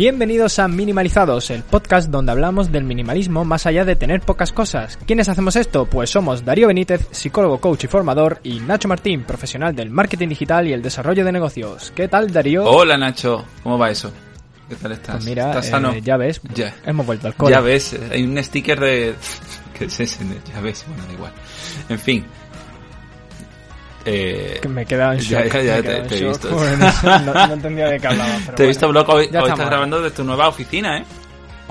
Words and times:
Bienvenidos 0.00 0.58
a 0.58 0.66
Minimalizados, 0.66 1.50
el 1.50 1.62
podcast 1.62 2.08
donde 2.08 2.32
hablamos 2.32 2.72
del 2.72 2.84
minimalismo 2.84 3.44
más 3.44 3.66
allá 3.66 3.84
de 3.84 3.96
tener 3.96 4.22
pocas 4.22 4.50
cosas. 4.50 4.98
¿Quiénes 5.06 5.28
hacemos 5.28 5.56
esto? 5.56 5.84
Pues 5.84 6.08
somos 6.08 6.42
Darío 6.42 6.68
Benítez, 6.68 7.06
psicólogo, 7.10 7.60
coach 7.60 7.84
y 7.84 7.86
formador, 7.86 8.40
y 8.42 8.60
Nacho 8.60 8.88
Martín, 8.88 9.24
profesional 9.24 9.76
del 9.76 9.90
marketing 9.90 10.28
digital 10.28 10.66
y 10.66 10.72
el 10.72 10.80
desarrollo 10.80 11.22
de 11.22 11.32
negocios. 11.32 11.92
¿Qué 11.94 12.08
tal, 12.08 12.32
Darío? 12.32 12.64
Hola 12.64 12.96
Nacho, 12.96 13.44
¿cómo 13.62 13.76
va 13.76 13.90
eso? 13.90 14.10
¿Qué 14.70 14.76
tal 14.76 14.92
estás? 14.92 15.16
Pues 15.16 15.26
mira, 15.26 15.48
¿Estás 15.50 15.68
sano? 15.68 15.92
eh, 15.92 16.00
ya 16.00 16.16
ves, 16.16 16.40
Ya. 16.54 16.74
hemos 16.86 17.04
vuelto 17.04 17.26
al 17.26 17.34
cole. 17.34 17.50
Ya 17.50 17.60
ves, 17.60 17.92
eh, 17.92 18.00
hay 18.10 18.22
un 18.22 18.42
sticker 18.42 18.80
de... 18.80 19.14
¿Qué 19.78 19.84
es 19.84 20.00
ese? 20.00 20.24
Ya 20.50 20.62
ves, 20.62 20.82
bueno, 20.88 21.04
da 21.08 21.12
igual. 21.12 21.32
En 21.90 21.98
fin. 21.98 22.24
Eh, 24.04 24.58
Que 24.62 24.68
me 24.68 24.82
he 24.82 24.86
quedado 24.86 25.12
en 25.12 25.18
shock. 25.18 25.44
ya, 25.62 25.82
te- 25.82 25.98
he 26.16 26.24
visto. 26.28 26.48
no, 26.50 27.52
entendía 27.54 27.88
de 27.88 28.00
qué 28.00 28.06
hablaba. 28.06 28.30
pero 28.46 28.56
te 28.56 28.64
he 28.64 28.66
visto, 28.68 28.86
bueno. 28.86 29.00
Bloco, 29.04 29.18
hoy, 29.18 29.24
estás 29.26 29.58
grabando 29.58 30.00
desde 30.00 30.16
tu 30.16 30.24
nueva 30.24 30.48
oficina, 30.48 30.98
¿eh? 30.98 31.04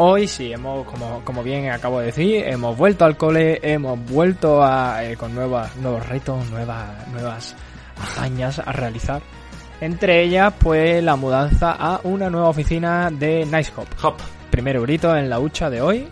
Hoy 0.02 0.28
sí, 0.28 0.54
hemos, 0.54 0.86
como, 0.88 1.22
como 1.26 1.44
bien 1.44 1.70
acabo 1.72 2.00
de 2.00 2.06
decir, 2.08 2.44
hemos 2.48 2.78
vuelto 2.78 3.04
al 3.04 3.18
cole, 3.18 3.60
hemos 3.62 4.00
vuelto 4.06 4.64
a, 4.64 5.04
eh, 5.04 5.18
con 5.18 5.36
nuevas, 5.36 5.76
nuevos 5.76 6.08
retos, 6.08 6.50
nuevas, 6.52 7.08
nuevas 7.10 7.56
hazañas 8.02 8.60
a 8.60 8.72
realizar. 8.72 9.22
Entre 9.82 10.24
ellas, 10.24 10.54
pues 10.60 11.04
la 11.04 11.16
mudanza 11.18 11.72
a 11.72 12.00
una 12.04 12.30
nueva 12.30 12.50
oficina 12.50 13.10
de 13.12 13.46
Nice 13.46 13.72
Hop. 13.76 13.88
Hop. 14.04 14.16
Primer 14.50 14.76
eurito 14.78 15.16
en 15.18 15.30
la 15.30 15.40
hucha 15.40 15.70
de 15.70 15.82
hoy. 15.82 16.08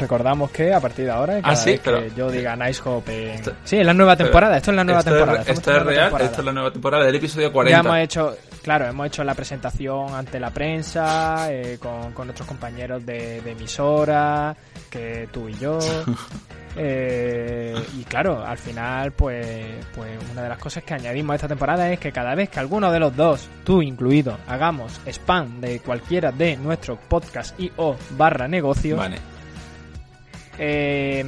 Recordamos 0.00 0.50
que 0.50 0.72
a 0.72 0.80
partir 0.80 1.04
de 1.04 1.10
ahora, 1.10 1.40
cada 1.40 1.52
Ah, 1.52 1.56
sí, 1.56 1.70
vez 1.72 1.80
que 1.80 1.90
pero- 1.90 2.06
yo 2.16 2.30
diga 2.30 2.56
Nice 2.56 2.80
Hop, 2.84 3.02
en- 3.08 3.28
Esto- 3.30 3.52
sí, 3.64 3.76
es 3.76 3.86
la 3.86 3.92
nueva 3.94 4.16
temporada. 4.16 4.56
Esto 4.56 4.70
es 4.70 4.76
la 4.78 4.84
nueva 4.84 5.00
esto 5.00 5.10
temporada. 5.12 5.42
Es, 5.42 5.48
esto 5.50 5.70
es 5.76 5.82
real, 5.82 6.00
temporada. 6.04 6.30
esto 6.30 6.40
es 6.40 6.46
la 6.46 6.52
nueva 6.52 6.72
temporada 6.72 7.04
del 7.04 7.14
episodio 7.16 7.46
Ya 7.48 7.52
40. 7.52 7.78
hemos 7.80 7.98
hecho, 7.98 8.36
claro, 8.62 8.86
hemos 8.86 9.06
hecho 9.06 9.22
la 9.24 9.34
presentación 9.34 10.14
ante 10.14 10.40
la 10.40 10.50
prensa, 10.50 11.52
eh, 11.52 11.76
con, 11.80 12.12
con 12.12 12.26
nuestros 12.28 12.48
compañeros 12.48 13.04
de, 13.04 13.42
de 13.42 13.50
emisora, 13.52 14.56
que 14.88 15.28
tú 15.30 15.48
y 15.48 15.54
yo. 15.54 15.78
Eh, 16.76 17.74
y 17.98 18.04
claro, 18.04 18.44
al 18.46 18.56
final, 18.56 19.10
pues, 19.10 19.66
pues 19.92 20.10
una 20.30 20.42
de 20.44 20.48
las 20.48 20.58
cosas 20.58 20.84
que 20.84 20.94
añadimos 20.94 21.32
a 21.32 21.34
esta 21.34 21.48
temporada 21.48 21.90
es 21.90 21.98
que 21.98 22.12
cada 22.12 22.34
vez 22.36 22.48
que 22.48 22.60
alguno 22.60 22.92
de 22.92 23.00
los 23.00 23.14
dos, 23.16 23.48
tú 23.64 23.82
incluido, 23.82 24.36
hagamos 24.46 25.00
spam 25.06 25.60
de 25.60 25.80
cualquiera 25.80 26.30
de 26.30 26.56
nuestros 26.56 26.98
podcasts 27.08 27.54
y 27.58 27.72
o 27.76 27.96
barra 28.16 28.46
negocios, 28.46 28.96
Vale. 28.98 29.18
Eh, 30.58 31.24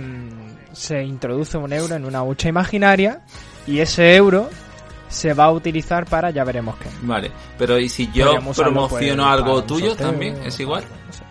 se 0.73 1.03
introduce 1.03 1.57
un 1.59 1.73
euro 1.73 1.95
en 1.95 2.05
una 2.05 2.23
hucha 2.23 2.49
imaginaria 2.49 3.21
y 3.67 3.79
ese 3.81 4.17
euro 4.17 4.49
se 5.09 5.35
va 5.35 5.45
a 5.45 5.53
utilizar 5.53 6.07
para 6.07 6.31
ya 6.31 6.43
veremos 6.45 6.77
qué. 6.77 6.89
Vale, 7.03 7.31
pero 7.59 7.79
¿y 7.79 7.89
si 7.89 8.11
yo 8.13 8.27
Podríamos 8.27 8.59
usarlo, 8.59 8.73
promociono 8.89 9.23
pues, 9.25 9.33
algo 9.35 9.65
tuyo 9.65 9.89
sorteo, 9.91 10.07
también? 10.11 10.37
¿Es 10.45 10.55
para- 10.55 10.63
igual? 10.63 10.85
no 11.07 11.13
sé. 11.13 11.23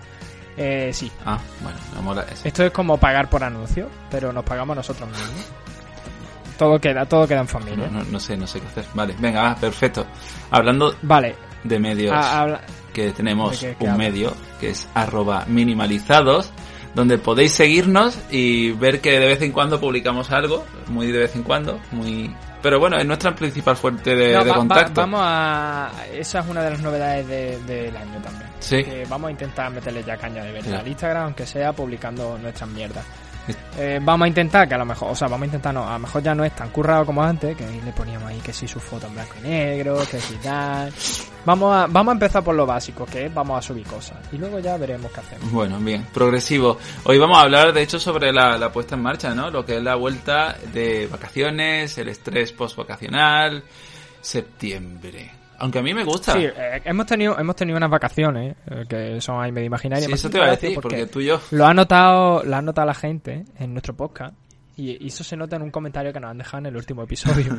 Eh, 0.57 0.91
sí, 0.93 1.11
Ah, 1.25 1.39
bueno, 1.61 1.77
me 1.95 2.01
mola 2.01 2.25
eso. 2.31 2.41
esto 2.47 2.63
es 2.65 2.71
como 2.71 2.97
pagar 2.97 3.29
por 3.29 3.43
anuncio, 3.43 3.87
pero 4.11 4.31
nos 4.31 4.43
pagamos 4.43 4.75
nosotros 4.75 5.09
mismos. 5.09 5.45
Todo 6.59 6.79
queda, 6.79 7.05
todo 7.07 7.27
queda 7.27 7.39
en 7.39 7.47
familia. 7.47 7.87
No, 7.87 7.99
no, 7.99 8.03
no 8.03 8.19
sé, 8.19 8.37
no 8.37 8.45
sé 8.45 8.59
qué 8.59 8.67
hacer. 8.67 8.85
Vale, 8.93 9.15
venga, 9.17 9.41
va, 9.41 9.55
perfecto. 9.55 10.05
Hablando 10.51 10.95
Vale, 11.01 11.35
de 11.63 11.79
medios... 11.79 12.13
a- 12.13 12.41
habla- 12.41 12.61
que 12.93 13.11
tenemos 13.11 13.59
¿De 13.61 13.69
qué- 13.69 13.75
qué 13.79 13.85
un 13.85 13.97
medio 13.97 14.33
que 14.59 14.69
es 14.71 14.87
arroba 14.93 15.45
minimalizados 15.47 16.51
donde 16.95 17.17
podéis 17.17 17.51
seguirnos 17.53 18.17
y 18.29 18.71
ver 18.73 18.99
que 19.01 19.19
de 19.19 19.25
vez 19.27 19.41
en 19.41 19.51
cuando 19.51 19.79
publicamos 19.79 20.31
algo, 20.31 20.65
muy 20.87 21.11
de 21.11 21.19
vez 21.19 21.35
en 21.35 21.43
cuando, 21.43 21.79
muy... 21.91 22.33
Pero 22.61 22.79
bueno, 22.79 22.97
es 22.99 23.05
nuestra 23.07 23.33
principal 23.33 23.75
fuente 23.75 24.15
de, 24.15 24.33
No, 24.33 24.43
de 24.43 24.49
va- 24.51 24.51
va- 24.51 24.55
contacto. 24.59 25.01
vamos 25.01 25.19
a. 25.23 25.89
Esa 26.13 26.39
es 26.41 26.45
una 26.47 26.61
de 26.61 26.69
las 26.69 26.79
novedades 26.81 27.27
de- 27.27 27.59
del 27.65 27.97
año 27.97 28.21
también. 28.21 28.47
Sí. 28.59 28.83
Que 28.83 29.03
vamos 29.09 29.29
a 29.29 29.31
intentar 29.31 29.71
meterle 29.71 30.03
ya 30.03 30.15
caña 30.15 30.43
de 30.43 30.51
verdad 30.51 30.69
Sí. 30.69 30.75
al 30.75 30.87
Instagram, 30.87 31.23
aunque 31.23 31.45
sea 31.47 31.73
publicando 31.73 32.37
nuestras 32.37 32.69
mierdas. 32.69 33.03
Eh, 33.77 33.99
vamos 34.01 34.25
a 34.25 34.27
intentar 34.27 34.67
que 34.67 34.75
a 34.75 34.77
lo 34.77 34.85
mejor, 34.85 35.11
o 35.11 35.15
sea, 35.15 35.27
vamos 35.27 35.43
a 35.43 35.45
intentar 35.45 35.73
no, 35.73 35.87
a 35.87 35.93
lo 35.93 35.99
mejor 35.99 36.21
ya 36.21 36.35
no 36.35 36.43
es 36.43 36.55
tan 36.55 36.69
currado 36.69 37.05
como 37.05 37.23
antes, 37.23 37.55
que 37.55 37.65
le 37.65 37.91
poníamos 37.91 38.29
ahí 38.29 38.39
que 38.39 38.53
si 38.53 38.67
su 38.67 38.79
foto 38.79 39.07
en 39.07 39.13
blanco 39.13 39.33
y 39.39 39.47
negro, 39.47 39.97
que 40.09 40.19
si 40.19 40.35
tal. 40.35 40.91
Vamos 41.45 41.73
a, 41.73 41.87
vamos 41.87 42.11
a 42.11 42.13
empezar 42.13 42.43
por 42.43 42.55
lo 42.55 42.65
básico, 42.65 43.05
que 43.05 43.25
es 43.25 43.33
vamos 43.33 43.57
a 43.57 43.61
subir 43.61 43.85
cosas. 43.85 44.17
Y 44.31 44.37
luego 44.37 44.59
ya 44.59 44.77
veremos 44.77 45.11
qué 45.11 45.19
hacemos. 45.19 45.51
Bueno, 45.51 45.79
bien, 45.79 46.05
progresivo. 46.13 46.77
Hoy 47.03 47.17
vamos 47.17 47.37
a 47.37 47.41
hablar, 47.41 47.73
de 47.73 47.81
hecho, 47.81 47.99
sobre 47.99 48.31
la, 48.31 48.71
puesta 48.71 48.95
en 48.95 49.01
marcha, 49.01 49.33
¿no? 49.33 49.49
Lo 49.49 49.65
que 49.65 49.77
es 49.77 49.83
la 49.83 49.95
vuelta 49.95 50.55
de 50.71 51.07
vacaciones, 51.07 51.97
el 51.97 52.09
estrés 52.09 52.51
post-vacacional, 52.51 53.63
septiembre. 54.21 55.40
Aunque 55.61 55.77
a 55.77 55.83
mí 55.83 55.93
me 55.93 56.03
gusta. 56.03 56.33
Sí, 56.33 56.39
eh, 56.43 56.81
hemos 56.85 57.05
tenido 57.05 57.37
hemos 57.37 57.55
tenido 57.55 57.77
unas 57.77 57.89
vacaciones 57.91 58.55
eh, 58.65 58.83
que 58.89 59.21
son 59.21 59.39
ahí 59.39 59.51
medio 59.51 59.67
imaginarias. 59.67 60.07
Sí, 60.07 60.13
eso 60.13 60.27
te 60.27 60.37
iba 60.37 60.47
a 60.47 60.51
decir, 60.51 60.73
porque 60.73 61.05
tú 61.05 61.19
y 61.19 61.27
yo... 61.27 61.39
Lo 61.51 61.67
ha 61.67 61.73
notado, 61.73 62.43
lo 62.43 62.55
ha 62.55 62.61
notado 62.63 62.87
la 62.87 62.95
gente 62.95 63.45
en 63.59 63.73
nuestro 63.73 63.95
podcast. 63.95 64.33
Y, 64.75 65.03
y 65.03 65.07
eso 65.09 65.23
se 65.23 65.37
nota 65.37 65.57
en 65.57 65.61
un 65.61 65.69
comentario 65.69 66.11
que 66.11 66.19
nos 66.19 66.31
han 66.31 66.39
dejado 66.39 66.57
en 66.59 66.65
el 66.65 66.77
último 66.77 67.03
episodio. 67.03 67.57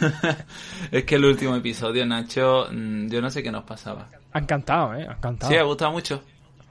es 0.90 1.04
que 1.04 1.16
el 1.16 1.24
último 1.26 1.54
episodio, 1.56 2.06
Nacho, 2.06 2.68
mm, 2.72 3.08
yo 3.08 3.20
no 3.20 3.28
sé 3.28 3.42
qué 3.42 3.52
nos 3.52 3.64
pasaba. 3.64 4.08
ha 4.32 4.38
encantado, 4.38 4.94
¿eh? 4.94 5.06
Ha 5.06 5.12
encantado. 5.12 5.52
Sí, 5.52 5.58
ha 5.58 5.62
gustado 5.62 5.92
mucho. 5.92 6.22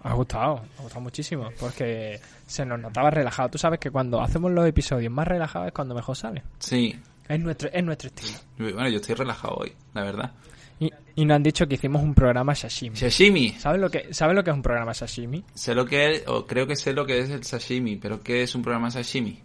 Ha 0.02 0.14
gustado, 0.14 0.64
ha 0.80 0.82
gustado 0.82 1.02
muchísimo. 1.02 1.50
Porque 1.60 2.20
se 2.48 2.66
nos 2.66 2.80
notaba 2.80 3.12
relajado. 3.12 3.50
Tú 3.50 3.60
sabes 3.60 3.80
que 3.80 3.92
cuando 3.92 4.20
hacemos 4.20 4.52
los 4.52 4.66
episodios 4.66 5.14
más 5.14 5.28
relajados 5.28 5.68
es 5.68 5.74
cuando 5.74 5.94
mejor 5.94 6.16
sale. 6.16 6.42
Sí. 6.58 7.00
Es 7.30 7.40
nuestro, 7.40 7.70
es 7.72 7.84
nuestro 7.84 8.08
estilo. 8.08 8.40
Bueno, 8.58 8.90
yo 8.90 8.98
estoy 8.98 9.14
relajado 9.14 9.56
hoy, 9.58 9.72
la 9.94 10.04
verdad. 10.04 10.32
Y, 10.80 10.92
y 11.16 11.26
nos 11.26 11.36
han 11.36 11.44
dicho 11.44 11.68
que 11.68 11.76
hicimos 11.76 12.02
un 12.02 12.16
programa 12.16 12.56
sashimi. 12.56 12.96
Sashimi. 12.96 13.50
¿Sabes 13.52 13.80
lo 13.80 13.92
que, 13.92 14.12
¿sabes 14.14 14.36
lo 14.36 14.44
que 14.44 14.50
es 14.50 14.56
un 14.56 14.64
programa 14.64 14.96
sashimi? 14.96 15.44
Sé 15.54 15.76
lo 15.76 15.86
que 15.86 16.12
es, 16.12 16.28
o 16.28 16.48
creo 16.48 16.66
que 16.66 16.76
sé 16.76 16.92
lo 16.92 17.06
que 17.06 17.20
es 17.20 17.30
el 17.30 17.44
sashimi, 17.44 17.98
pero 17.98 18.24
¿qué 18.24 18.42
es 18.42 18.56
un 18.56 18.64
programa 18.64 18.90
sashimi? 18.90 19.40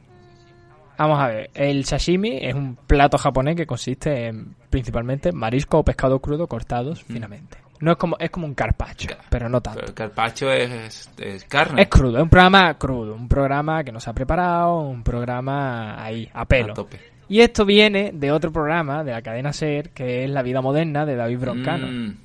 Vamos 0.96 1.20
a 1.20 1.26
ver, 1.26 1.50
el 1.52 1.84
sashimi 1.84 2.38
es 2.40 2.54
un 2.54 2.76
plato 2.76 3.18
japonés 3.18 3.56
que 3.56 3.66
consiste 3.66 4.28
en 4.28 4.54
principalmente 4.70 5.32
marisco 5.32 5.78
o 5.78 5.84
pescado 5.84 6.20
crudo 6.20 6.46
cortados 6.46 7.02
finamente. 7.02 7.58
No 7.80 7.90
es 7.90 7.98
como 7.98 8.16
es 8.18 8.30
como 8.30 8.46
un 8.46 8.54
carpaccio, 8.54 9.10
pero 9.28 9.48
no 9.48 9.60
tanto. 9.60 9.80
Pero 9.80 9.88
el 9.88 9.94
carpaccio 9.94 10.50
es, 10.52 11.10
es 11.18 11.44
carne. 11.44 11.82
Es 11.82 11.88
crudo, 11.88 12.16
es 12.16 12.22
un 12.22 12.30
programa 12.30 12.72
crudo, 12.78 13.14
un 13.14 13.28
programa 13.28 13.84
que 13.84 13.92
no 13.92 14.00
se 14.00 14.08
ha 14.08 14.14
preparado, 14.14 14.78
un 14.78 15.02
programa 15.02 16.02
ahí, 16.02 16.30
a 16.32 16.46
pelo. 16.46 16.72
A 16.72 16.76
tope. 16.76 17.13
Y 17.28 17.40
esto 17.40 17.64
viene 17.64 18.10
de 18.12 18.32
otro 18.32 18.52
programa 18.52 19.02
de 19.04 19.12
la 19.12 19.22
cadena 19.22 19.52
SER, 19.52 19.90
que 19.90 20.24
es 20.24 20.30
La 20.30 20.42
vida 20.42 20.60
moderna 20.60 21.06
de 21.06 21.16
David 21.16 21.38
Broncano. 21.38 21.86
Mm, 21.86 22.16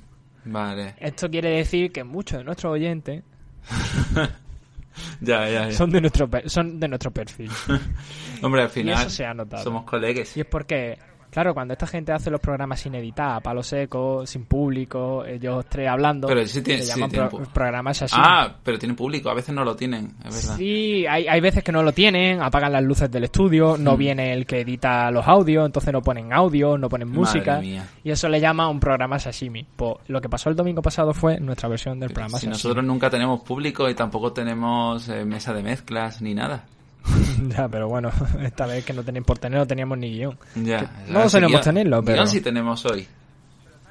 vale. 0.52 0.94
Esto 0.98 1.30
quiere 1.30 1.50
decir 1.50 1.90
que 1.92 2.04
muchos 2.04 2.38
de 2.38 2.44
nuestros 2.44 2.72
oyentes 2.72 3.22
Ya, 5.20 5.48
ya, 5.48 5.68
ya. 5.68 5.72
son 5.72 5.90
de 5.90 6.00
nuestro 6.00 6.28
son 6.46 6.78
de 6.80 6.88
nuestro 6.88 7.10
perfil. 7.10 7.50
Hombre, 8.42 8.62
al 8.62 8.68
y 8.68 8.70
final 8.70 9.00
eso 9.00 9.10
se 9.10 9.24
ha 9.24 9.32
notado. 9.32 9.62
somos 9.62 9.84
colegas. 9.84 10.36
Y 10.36 10.40
es 10.40 10.46
porque, 10.46 10.98
claro, 11.30 11.54
cuando 11.54 11.72
esta 11.72 11.86
gente 11.86 12.12
hace 12.12 12.30
los 12.30 12.40
programas 12.40 12.80
sin 12.80 12.94
editar, 12.94 13.36
a 13.36 13.40
palo 13.40 13.62
seco, 13.62 14.26
sin 14.26 14.44
público, 14.44 15.24
ellos 15.24 15.64
tres 15.68 15.88
hablando, 15.88 16.28
Pero 16.28 16.44
sí 16.46 16.62
tiene- 16.62 16.82
se 16.82 16.92
sí 16.92 17.00
llaman 17.00 17.10
pro- 17.30 17.42
programas 17.52 18.02
así. 18.02 18.16
Ah, 18.18 18.54
pero 18.62 18.78
tienen 18.78 18.96
público, 18.96 19.30
a 19.30 19.34
veces 19.34 19.54
no 19.54 19.64
lo 19.64 19.74
tienen, 19.76 20.14
es 20.24 20.34
verdad. 20.42 20.56
Sí, 20.56 21.06
hay, 21.06 21.26
hay 21.28 21.40
veces 21.40 21.62
que 21.64 21.72
no 21.72 21.82
lo 21.82 21.92
tienen, 21.92 22.42
apagan 22.42 22.72
las 22.72 22.82
luces 22.82 23.10
del 23.10 23.24
estudio, 23.24 23.76
no 23.78 23.94
Mm. 23.94 23.98
viene 23.98 24.32
el 24.32 24.46
que 24.46 24.60
edita 24.60 25.10
los 25.10 25.26
audios, 25.26 25.66
entonces 25.66 25.92
no 25.92 26.02
ponen 26.02 26.32
audio, 26.32 26.76
no 26.78 26.88
ponen 26.88 27.08
música. 27.10 27.60
mía. 27.60 27.86
Y 28.04 28.10
eso 28.10 28.28
le 28.28 28.40
llama 28.40 28.68
un 28.68 28.80
programa 28.80 29.18
sashimi. 29.18 29.66
Pues 29.76 29.96
lo 30.08 30.20
que 30.20 30.28
pasó 30.28 30.50
el 30.50 30.56
domingo 30.56 30.82
pasado 30.82 31.12
fue 31.14 31.38
nuestra 31.40 31.68
versión 31.68 31.98
del 32.00 32.10
programa 32.10 32.30
Si 32.38 32.46
sashimi. 32.46 32.50
nosotros 32.52 32.84
nunca 32.84 33.08
tenemos 33.10 33.40
público 33.42 33.88
y 33.88 33.94
tampoco 33.94 34.32
tenemos 34.32 35.08
eh, 35.08 35.24
mesa 35.24 35.52
de 35.54 35.62
mezclas 35.62 36.20
ni 36.22 36.34
nada. 36.34 36.64
ya, 37.48 37.68
pero 37.68 37.88
bueno, 37.88 38.10
esta 38.42 38.66
vez 38.66 38.84
que 38.84 38.92
no 38.92 39.02
teníamos 39.02 39.26
por 39.26 39.38
tener, 39.38 39.58
no 39.58 39.66
teníamos 39.66 39.98
ni 39.98 40.10
guion. 40.12 40.38
Ya. 40.56 40.90
No 41.08 41.28
solemos 41.28 41.60
tenerlo, 41.60 42.02
pero- 42.02 42.16
guion 42.16 42.28
sí 42.28 42.40
tenemos 42.40 42.84
hoy. 42.86 43.06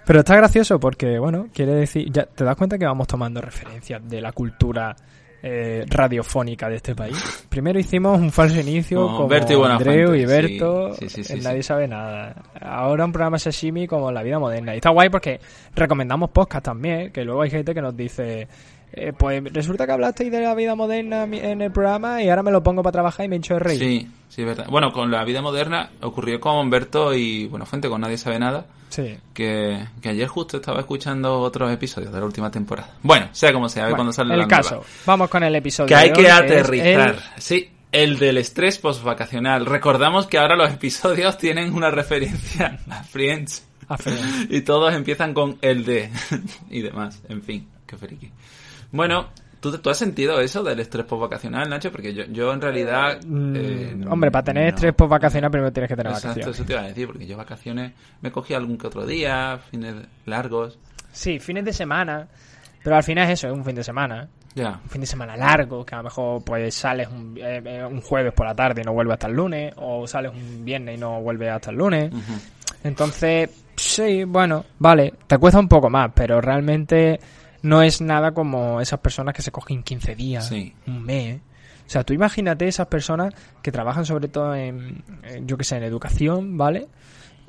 Pero 0.06 0.20
está 0.20 0.36
gracioso 0.36 0.80
porque, 0.80 1.20
bueno, 1.20 1.50
quiere 1.54 1.76
decir, 1.76 2.12
ya 2.12 2.26
te 2.26 2.44
das 2.44 2.56
cuenta 2.56 2.80
que 2.80 2.86
vamos 2.86 3.06
tomando 3.06 3.42
referencias 3.42 4.02
de 4.10 4.20
la 4.22 4.32
cultura 4.32 4.96
eh, 5.44 5.86
radiofónica 5.88 6.68
de 6.68 6.78
este 6.78 6.96
país. 6.96 7.46
Primero 7.48 7.80
hicimos 7.80 8.20
un 8.20 8.32
falso 8.32 8.60
inicio 8.60 9.06
Con 9.06 9.16
como 9.16 9.28
Berto 9.28 9.54
y 9.54 9.72
Andreu 9.72 10.16
y 10.16 10.26
Berto, 10.26 10.94
sí, 10.96 11.10
sí, 11.10 11.24
sí, 11.24 11.34
en 11.34 11.40
sí. 11.40 11.46
Nadie 11.46 11.64
sabe 11.64 11.88
nada. 11.88 12.36
Ahora 12.60 13.06
un 13.06 13.12
programa 13.12 13.38
sashimi 13.38 13.88
como 13.88 14.12
La 14.12 14.24
vida 14.24 14.40
moderna. 14.40 14.74
Y 14.74 14.78
está 14.78 14.90
guay 14.90 15.10
porque 15.10 15.40
recomendamos 15.76 16.32
podcast 16.32 16.66
también, 16.66 17.12
que 17.12 17.24
luego 17.24 17.42
hay 17.44 17.52
gente 17.52 17.74
que 17.74 17.82
nos 17.82 17.96
dice... 17.96 18.48
eh, 18.94 19.14
pues 19.18 19.44
resulta 19.54 19.86
que 19.86 19.92
hablasteis 19.94 20.32
de 20.32 20.42
la 20.42 20.54
vida 20.56 20.76
moderna 20.76 21.24
en 21.24 21.62
el 21.62 21.72
programa 21.72 22.22
y 22.24 22.30
ahora 22.30 22.44
me 22.44 22.52
lo 22.52 22.64
pongo 22.64 22.82
para 22.84 22.92
trabajar 22.94 23.26
y 23.26 23.30
me 23.30 23.36
hincho 23.36 23.54
de 23.56 23.60
reír. 23.60 23.80
Sí, 23.80 24.08
sí, 24.30 24.44
verdad. 24.44 24.66
Bueno, 24.70 24.92
con 24.92 25.12
la 25.12 25.24
vida 25.24 25.42
moderna 25.42 25.90
ocurrió 26.02 26.40
con 26.40 26.56
Humberto 26.58 27.14
y 27.14 27.48
Buenafuente, 27.48 27.88
con 27.90 28.02
Nadie 28.02 28.18
Sabe 28.18 28.40
Nada, 28.40 28.66
Sí. 28.90 29.18
que, 29.34 29.86
que 30.02 30.10
ayer 30.10 30.28
justo 30.28 30.58
estaba 30.58 30.80
escuchando 30.80 31.40
otros 31.42 31.72
episodios 31.72 32.12
de 32.12 32.20
la 32.20 32.26
última 32.26 32.50
temporada. 32.50 32.96
Bueno, 33.04 33.28
sea 33.34 33.54
como 33.54 33.70
sea, 33.70 33.84
a 33.84 33.86
ver 33.86 33.92
Bueno, 33.94 33.98
cuando 34.06 34.14
sale 34.14 34.34
el 34.34 34.40
la 34.40 34.48
caso. 34.48 34.76
nueva. 34.76 34.86
Vamos 35.06 35.30
con 35.30 35.44
el 35.44 35.56
episodio. 35.56 35.88
Que 35.88 35.96
hay 35.96 36.12
que 36.12 36.22
hoy, 36.22 36.26
es 36.28 36.32
aterrizar. 36.34 37.10
el- 37.10 37.42
Sí, 37.42 37.70
el 37.92 38.18
del 38.18 38.38
estrés 38.40 38.80
postvacacional. 38.80 39.66
Recordamos 39.68 40.26
que 40.26 40.40
ahora 40.40 40.56
los 40.56 40.72
episodios 40.74 41.38
tienen 41.38 41.74
una 41.74 41.92
referencia 41.92 42.80
a 42.90 43.04
Friends. 43.04 43.64
a 43.88 43.98
Friends. 43.98 44.48
Y 44.50 44.62
todos 44.62 44.92
empiezan 44.96 45.36
con 45.36 45.60
el 45.62 45.86
de 45.86 46.10
y 46.72 46.82
demás. 46.82 47.22
En 47.30 47.44
fin, 47.44 47.68
qué 47.86 47.96
friki. 47.96 48.32
Bueno, 48.92 49.28
¿tú, 49.60 49.78
¿tú 49.78 49.90
has 49.90 49.98
sentido 49.98 50.40
eso 50.40 50.64
del 50.64 50.80
estrés 50.80 51.06
postvacacional, 51.06 51.70
Nacho? 51.70 51.92
Porque 51.92 52.14
yo, 52.14 52.26
yo 52.26 52.52
en 52.54 52.62
realidad... 52.62 53.20
Mm, 53.26 53.56
eh, 53.56 53.98
hombre, 54.10 54.32
para 54.32 54.44
tener 54.44 54.64
no. 54.64 54.70
estrés 54.70 54.94
post 54.94 55.12
vacacional 55.12 55.52
primero 55.52 55.72
tienes 55.72 55.90
que 55.90 55.96
tener 55.96 56.12
Exacto, 56.12 56.30
vacaciones. 56.30 56.56
eso 56.56 56.66
te 56.66 56.74
iba 56.74 56.82
a 56.82 56.88
decir, 56.88 57.08
porque 57.08 57.28
yo 57.28 57.38
vacaciones 57.38 57.94
me 58.22 58.32
cogí 58.32 58.54
algún 58.54 58.78
que 58.78 58.88
otro 58.88 59.06
día, 59.06 59.60
fines 59.70 59.96
largos. 60.26 60.80
Sí, 61.12 61.40
fines 61.40 61.66
de 61.66 61.74
semana. 61.74 62.28
Pero 62.84 62.96
al 62.96 63.04
final 63.04 63.26
es 63.26 63.40
eso, 63.40 63.48
es 63.48 63.54
un 63.54 63.66
fin 63.66 63.76
de 63.76 63.84
semana. 63.84 64.28
Ya. 64.56 64.80
Un 64.84 64.90
fin 64.90 65.02
de 65.02 65.08
semana 65.08 65.36
largo, 65.38 65.86
que 65.86 65.94
a 65.96 65.98
lo 66.00 66.06
mejor 66.06 66.44
pues 66.44 66.74
sales 66.74 67.08
un, 67.10 67.38
eh, 67.38 67.62
eh, 67.64 67.86
un 67.86 68.02
jueves 68.02 68.34
por 68.34 68.48
la 68.48 68.56
tarde 68.56 68.82
y 68.82 68.86
no 68.86 68.94
vuelves 68.94 69.14
hasta 69.14 69.28
el 69.28 69.34
lunes. 69.34 69.74
O 69.78 70.08
sales 70.08 70.32
un 70.34 70.64
viernes 70.64 70.98
y 70.98 71.00
no 71.00 71.22
vuelves 71.22 71.50
hasta 71.52 71.72
el 71.72 71.78
lunes. 71.78 72.12
Entonces, 72.84 73.50
sí, 73.76 74.24
bueno, 74.24 74.66
vale, 74.80 75.14
te 75.28 75.38
cuesta 75.38 75.60
un 75.60 75.68
poco 75.68 75.90
más, 75.90 76.12
pero 76.16 76.40
realmente 76.40 77.20
no 77.62 77.82
es 77.82 78.02
nada 78.02 78.32
como 78.32 78.82
esas 78.82 79.00
personas 79.00 79.34
que 79.34 79.42
se 79.42 79.52
cogen 79.52 79.84
15 79.84 80.16
días, 80.16 80.48
Sí. 80.48 80.74
un 80.88 81.04
mes. 81.04 81.40
O 81.88 81.90
sea, 81.92 82.04
tú 82.04 82.14
imagínate 82.14 82.68
esas 82.68 82.88
personas 82.88 83.34
que 83.64 83.72
trabajan 83.72 84.06
sobre 84.06 84.28
todo 84.28 84.54
en, 84.56 85.04
yo 85.46 85.58
que 85.58 85.64
sé, 85.64 85.78
en 85.78 85.84
educación, 85.84 86.58
¿vale? 86.58 86.88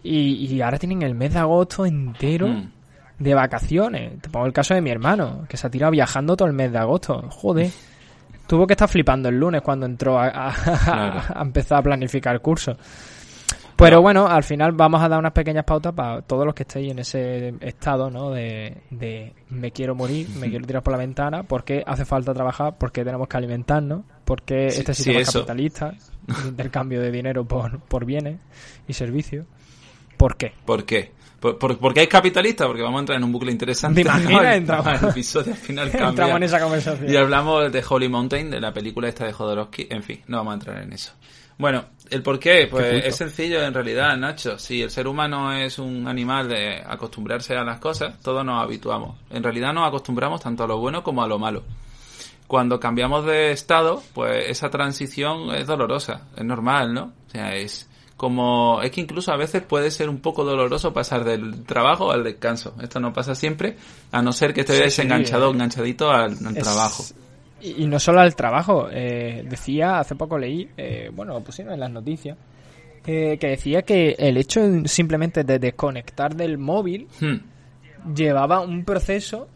Y, 0.02 0.46
y 0.46 0.60
ahora 0.62 0.78
tienen 0.78 1.02
el 1.02 1.14
mes 1.14 1.34
de 1.34 1.40
agosto 1.40 1.84
entero 1.84 2.48
Mm. 2.48 2.70
de 3.18 3.34
vacaciones. 3.34 4.20
Te 4.22 4.30
pongo 4.30 4.46
el 4.46 4.52
caso 4.54 4.72
de 4.74 4.80
mi 4.80 4.90
hermano, 4.90 5.44
que 5.48 5.58
se 5.58 5.66
ha 5.66 5.70
tirado 5.70 5.92
viajando 5.92 6.36
todo 6.36 6.48
el 6.48 6.54
mes 6.54 6.72
de 6.72 6.78
agosto. 6.78 7.20
Joder. 7.30 7.70
Tuvo 8.46 8.66
que 8.66 8.72
estar 8.72 8.88
flipando 8.88 9.28
el 9.28 9.38
lunes 9.38 9.60
cuando 9.62 9.84
entró 9.86 10.18
a, 10.18 10.28
a- 10.28 10.52
Claro. 10.84 11.20
a 11.34 11.42
empezar 11.42 11.78
a 11.78 11.82
planificar 11.82 12.34
el 12.34 12.40
curso. 12.40 12.76
Pero 13.80 13.96
No. 13.96 14.02
bueno, 14.02 14.26
al 14.28 14.44
final 14.44 14.72
vamos 14.72 15.02
a 15.02 15.08
dar 15.08 15.18
unas 15.18 15.32
pequeñas 15.32 15.64
pautas 15.64 15.92
para 15.92 16.22
todos 16.22 16.44
los 16.46 16.54
que 16.54 16.62
estéis 16.62 16.92
en 16.92 16.98
ese 17.00 17.54
estado, 17.60 18.10
¿no? 18.10 18.30
De, 18.30 18.76
de 18.90 19.32
me 19.48 19.70
quiero 19.72 19.94
morir, 19.94 20.28
me 20.38 20.48
quiero 20.50 20.66
tirar 20.66 20.82
por 20.82 20.92
la 20.92 20.98
ventana, 20.98 21.42
porque 21.42 21.82
hace 21.86 22.04
falta 22.04 22.32
trabajar, 22.34 22.76
porque 22.78 23.04
tenemos 23.04 23.26
que 23.28 23.36
alimentarnos, 23.36 24.02
porque 24.24 24.70
Sí, 24.70 24.80
este 24.80 24.94
sí, 24.94 25.02
sistema 25.02 25.20
es 25.22 25.28
eso. 25.28 25.40
capitalista, 25.40 25.94
intercambio 26.46 27.00
de 27.00 27.10
dinero 27.10 27.44
por, 27.44 27.80
por 27.80 28.04
bienes 28.04 28.38
y 28.86 28.92
servicios. 28.92 29.46
¿Por 30.16 30.36
qué? 30.36 30.52
¿Por 30.64 30.84
qué? 30.84 31.12
¿Por, 31.40 31.58
por, 31.58 31.78
porque 31.78 32.02
es 32.02 32.08
capitalista? 32.08 32.66
Porque 32.66 32.82
vamos 32.82 32.98
a 32.98 33.00
entrar 33.00 33.16
en 33.18 33.24
un 33.24 33.32
bucle 33.32 33.50
interesante. 33.50 34.02
¿Te 34.02 34.08
imaginas? 34.08 34.42
¿no? 34.42 34.50
Entramos- 34.52 35.02
el 35.02 35.08
episodio 35.08 35.52
al 35.52 35.58
final 35.58 35.90
cambia. 35.90 36.08
Entramos 36.10 36.36
en 36.36 36.42
esa 36.42 36.60
conversación. 36.60 37.10
Y 37.10 37.16
hablamos 37.16 37.72
de 37.72 37.82
Holy 37.88 38.08
Mountain, 38.10 38.50
de 38.50 38.60
la 38.60 38.72
película 38.74 39.08
esta 39.08 39.24
de 39.24 39.32
Jodorowsky. 39.32 39.86
En 39.88 40.02
fin, 40.02 40.20
no 40.26 40.36
vamos 40.36 40.50
a 40.50 40.54
entrar 40.54 40.82
en 40.82 40.92
eso. 40.92 41.12
Bueno, 41.56 41.84
¿el 42.10 42.22
por 42.22 42.38
qué? 42.38 42.66
Pues 42.70 43.04
es 43.04 43.16
sencillo 43.16 43.62
en 43.62 43.72
realidad, 43.74 44.16
Nacho. 44.16 44.58
Si 44.58 44.82
el 44.82 44.90
ser 44.90 45.06
humano 45.08 45.52
es 45.52 45.78
un 45.78 46.06
animal 46.08 46.48
de 46.48 46.82
acostumbrarse 46.86 47.56
a 47.56 47.64
las 47.64 47.78
cosas, 47.80 48.20
todos 48.22 48.44
nos 48.44 48.62
habituamos. 48.62 49.16
En 49.30 49.42
realidad 49.42 49.72
nos 49.72 49.86
acostumbramos 49.88 50.40
tanto 50.40 50.64
a 50.64 50.66
lo 50.66 50.78
bueno 50.78 51.02
como 51.02 51.22
a 51.22 51.28
lo 51.28 51.38
malo. 51.38 51.62
Cuando 52.46 52.80
cambiamos 52.80 53.24
de 53.26 53.52
estado, 53.52 54.02
pues 54.12 54.46
esa 54.48 54.70
transición 54.70 55.54
es 55.54 55.66
dolorosa, 55.66 56.22
es 56.36 56.44
normal, 56.44 56.92
¿no? 56.92 57.12
O 57.28 57.30
sea, 57.30 57.54
es 57.54 57.88
como, 58.16 58.80
es 58.82 58.90
que 58.90 59.00
incluso 59.00 59.32
a 59.32 59.36
veces 59.36 59.62
puede 59.62 59.90
ser 59.92 60.08
un 60.10 60.20
poco 60.20 60.44
doloroso 60.44 60.92
pasar 60.92 61.24
del 61.24 61.64
trabajo 61.64 62.10
al 62.10 62.24
descanso. 62.24 62.74
Esto 62.82 62.98
no 63.00 63.12
pasa 63.12 63.34
siempre, 63.36 63.76
a 64.10 64.20
no 64.20 64.32
ser 64.32 64.52
que 64.52 64.60
estés 64.62 64.76
Sí, 64.76 64.82
sí, 64.82 64.86
desenganchado, 64.86 65.46
eh. 65.48 65.52
enganchadito 65.52 66.10
al, 66.10 66.36
al 66.44 66.56
Es- 66.56 66.62
trabajo. 66.64 67.04
Y, 67.60 67.84
y 67.84 67.86
no 67.86 67.98
solo 67.98 68.20
al 68.20 68.34
trabajo, 68.34 68.88
eh, 68.90 69.44
decía, 69.48 69.98
hace 69.98 70.14
poco 70.14 70.38
leí, 70.38 70.68
eh, 70.76 71.10
bueno, 71.14 71.34
lo 71.34 71.40
pusieron 71.42 71.74
en 71.74 71.80
las 71.80 71.90
noticias, 71.90 72.36
eh, 73.06 73.38
que 73.38 73.48
decía 73.48 73.82
que 73.82 74.14
el 74.18 74.36
hecho 74.36 74.60
simplemente 74.86 75.44
de 75.44 75.58
desconectar 75.58 76.34
del 76.34 76.58
móvil 76.58 77.06
Hmm. 77.20 77.36
llevaba 78.14 78.60
un 78.60 78.84
proceso 78.84 79.48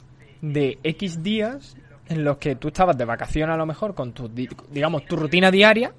de 0.43 0.79
X 0.83 1.23
días 1.23 1.77
en 2.09 2.25
los 2.25 2.37
que 2.37 2.57
tú 2.57 2.69
estabas 2.69 2.97
de 2.99 3.05
vacaciones 3.05 3.55
a 3.55 3.57
lo 3.59 3.65
mejor 3.67 3.95
con 3.95 4.13
tu, 4.13 4.29
di- 4.29 4.49
digamos, 4.71 5.07
tu 5.07 5.17
rutina 5.17 5.51
diaria, 5.51 5.93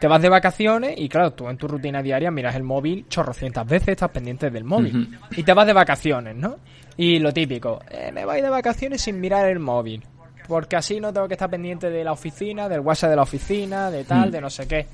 te 0.00 0.08
vas 0.08 0.20
de 0.22 0.28
vacaciones 0.30 0.94
y 0.98 1.08
claro, 1.08 1.32
tú 1.32 1.48
en 1.48 1.56
tu 1.58 1.68
rutina 1.68 2.02
diaria 2.02 2.30
miras 2.30 2.56
el 2.56 2.62
móvil 2.64 3.06
chorrocientas 3.08 3.66
veces, 3.66 3.88
estás 3.90 4.10
pendiente 4.10 4.50
del 4.50 4.64
móvil 4.64 5.16
y 5.36 5.42
te 5.42 5.52
vas 5.52 5.66
de 5.66 5.72
vacaciones, 5.74 6.34
¿no? 6.34 6.56
Y 6.96 7.18
lo 7.18 7.32
típico, 7.32 7.80
eh, 7.90 8.10
me 8.12 8.24
voy 8.24 8.40
de 8.40 8.48
vacaciones 8.50 9.00
sin 9.02 9.20
mirar 9.20 9.48
el 9.48 9.58
móvil, 9.60 10.02
porque 10.48 10.76
así 10.76 11.00
no 11.00 11.12
tengo 11.12 11.28
que 11.28 11.34
estar 11.34 11.48
pendiente 11.50 11.90
de 11.90 12.04
la 12.04 12.12
oficina, 12.12 12.68
del 12.68 12.80
WhatsApp 12.80 13.10
de 13.10 13.16
la 13.16 13.22
oficina, 13.22 13.90
de 13.90 14.04
tal, 14.04 14.28
Mm. 14.28 14.32
de 14.32 14.40
no 14.40 14.50
sé 14.50 14.66
qué. 14.68 14.86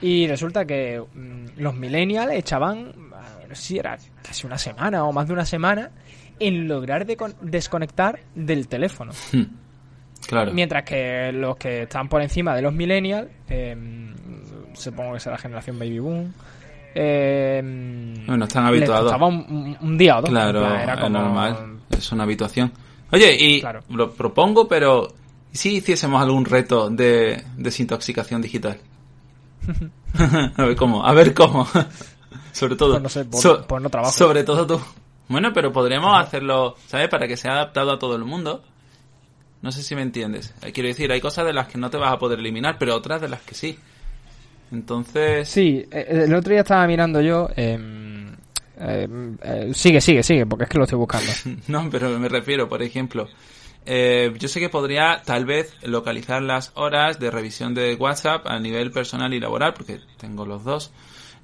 Y 0.00 0.26
resulta 0.26 0.64
que 0.64 1.00
mm, 1.00 1.46
los 1.60 1.74
millennials 1.74 2.32
echaban, 2.32 2.92
no 3.48 3.54
sé 3.54 3.62
si 3.62 3.78
era 3.78 3.96
casi 4.22 4.46
una 4.46 4.58
semana 4.58 5.04
o 5.04 5.12
más 5.12 5.26
de 5.26 5.32
una 5.32 5.44
semana, 5.46 5.90
en 6.40 6.66
lograr 6.66 7.06
de 7.06 7.16
desconectar 7.42 8.18
del 8.34 8.66
teléfono. 8.66 9.12
Hmm. 9.32 9.42
Claro. 10.26 10.52
Mientras 10.52 10.82
que 10.84 11.30
los 11.32 11.56
que 11.56 11.82
están 11.82 12.08
por 12.08 12.20
encima 12.22 12.54
de 12.56 12.62
los 12.62 12.72
millennials, 12.72 13.28
eh, 13.48 13.76
supongo 14.74 15.14
que 15.14 15.20
será 15.20 15.34
la 15.36 15.42
generación 15.42 15.78
baby 15.78 15.98
boom, 15.98 16.32
eh, 16.94 17.60
Bueno, 18.26 18.44
están 18.44 18.64
les 18.64 18.70
habituados. 18.70 19.04
costaba 19.12 19.26
un, 19.28 19.98
día 19.98 20.18
o 20.18 20.20
dos. 20.20 20.30
Claro, 20.30 20.60
En 20.62 20.66
plan, 20.68 20.80
era 20.80 20.94
es 20.94 21.00
como- 21.00 21.18
normal. 21.18 21.56
Es 21.90 22.12
una 22.12 22.24
habituación. 22.24 22.72
Oye, 23.12 23.36
y 23.38 23.60
Claro. 23.60 23.82
lo 23.90 24.12
propongo, 24.12 24.66
pero 24.66 25.12
¿y 25.52 25.56
si 25.58 25.76
hiciésemos 25.76 26.20
algún 26.22 26.44
reto 26.44 26.88
de 26.90 27.44
desintoxicación 27.56 28.40
digital? 28.42 28.78
a 30.56 30.64
ver 30.64 30.76
cómo, 30.76 31.04
a 31.06 31.12
ver 31.12 31.34
cómo. 31.34 31.66
sobre 32.52 32.76
todo. 32.76 32.92
Pues 32.92 33.02
no 33.02 33.08
sé, 33.08 33.24
por- 33.24 33.66
por 33.66 33.82
no 33.82 33.90
trabajo. 33.90 34.12
Sobre 34.12 34.44
todo 34.44 34.66
tú. 34.66 34.80
Bueno, 35.28 35.52
pero 35.54 35.72
podríamos 35.72 36.18
hacerlo, 36.20 36.76
¿sabes? 36.86 37.08
Para 37.08 37.26
que 37.28 37.36
sea 37.36 37.52
adaptado 37.52 37.92
a 37.92 37.98
todo 37.98 38.16
el 38.16 38.24
mundo. 38.24 38.62
No 39.62 39.70
sé 39.70 39.82
si 39.82 39.94
me 39.94 40.02
entiendes. 40.02 40.52
Eh, 40.62 40.72
Quiero 40.72 40.88
decir, 40.88 41.10
hay 41.12 41.20
cosas 41.20 41.46
de 41.46 41.52
las 41.52 41.68
que 41.68 41.78
no 41.78 41.88
te 41.90 41.96
vas 41.96 42.12
a 42.12 42.18
poder 42.18 42.38
eliminar, 42.40 42.76
pero 42.78 42.96
otras 42.96 43.20
de 43.20 43.28
las 43.28 43.42
que 43.42 43.54
sí. 43.54 43.78
Entonces, 44.72 45.48
Sí, 45.48 45.86
eh, 45.90 46.24
el 46.26 46.34
otro 46.34 46.50
día 46.50 46.62
estaba 46.62 46.86
mirando 46.86 47.20
yo. 47.20 47.48
eh, 47.56 47.78
eh, 48.84 49.08
eh, 49.42 49.70
sigue, 49.74 50.00
sigue, 50.00 50.22
sigue, 50.22 50.46
porque 50.46 50.64
es 50.64 50.70
que 50.70 50.78
lo 50.78 50.84
estoy 50.84 50.98
buscando. 50.98 51.30
No, 51.68 51.88
pero 51.90 52.18
me 52.18 52.28
refiero, 52.28 52.68
por 52.68 52.82
ejemplo, 52.82 53.28
eh, 53.84 54.32
yo 54.38 54.48
sé 54.48 54.60
que 54.60 54.68
podría 54.68 55.22
tal 55.24 55.44
vez 55.44 55.74
localizar 55.82 56.42
las 56.42 56.72
horas 56.74 57.18
de 57.18 57.30
revisión 57.30 57.74
de 57.74 57.94
WhatsApp 57.94 58.46
a 58.46 58.58
nivel 58.58 58.90
personal 58.90 59.32
y 59.34 59.40
laboral, 59.40 59.74
porque 59.74 60.00
tengo 60.18 60.44
los 60.46 60.64
dos. 60.64 60.92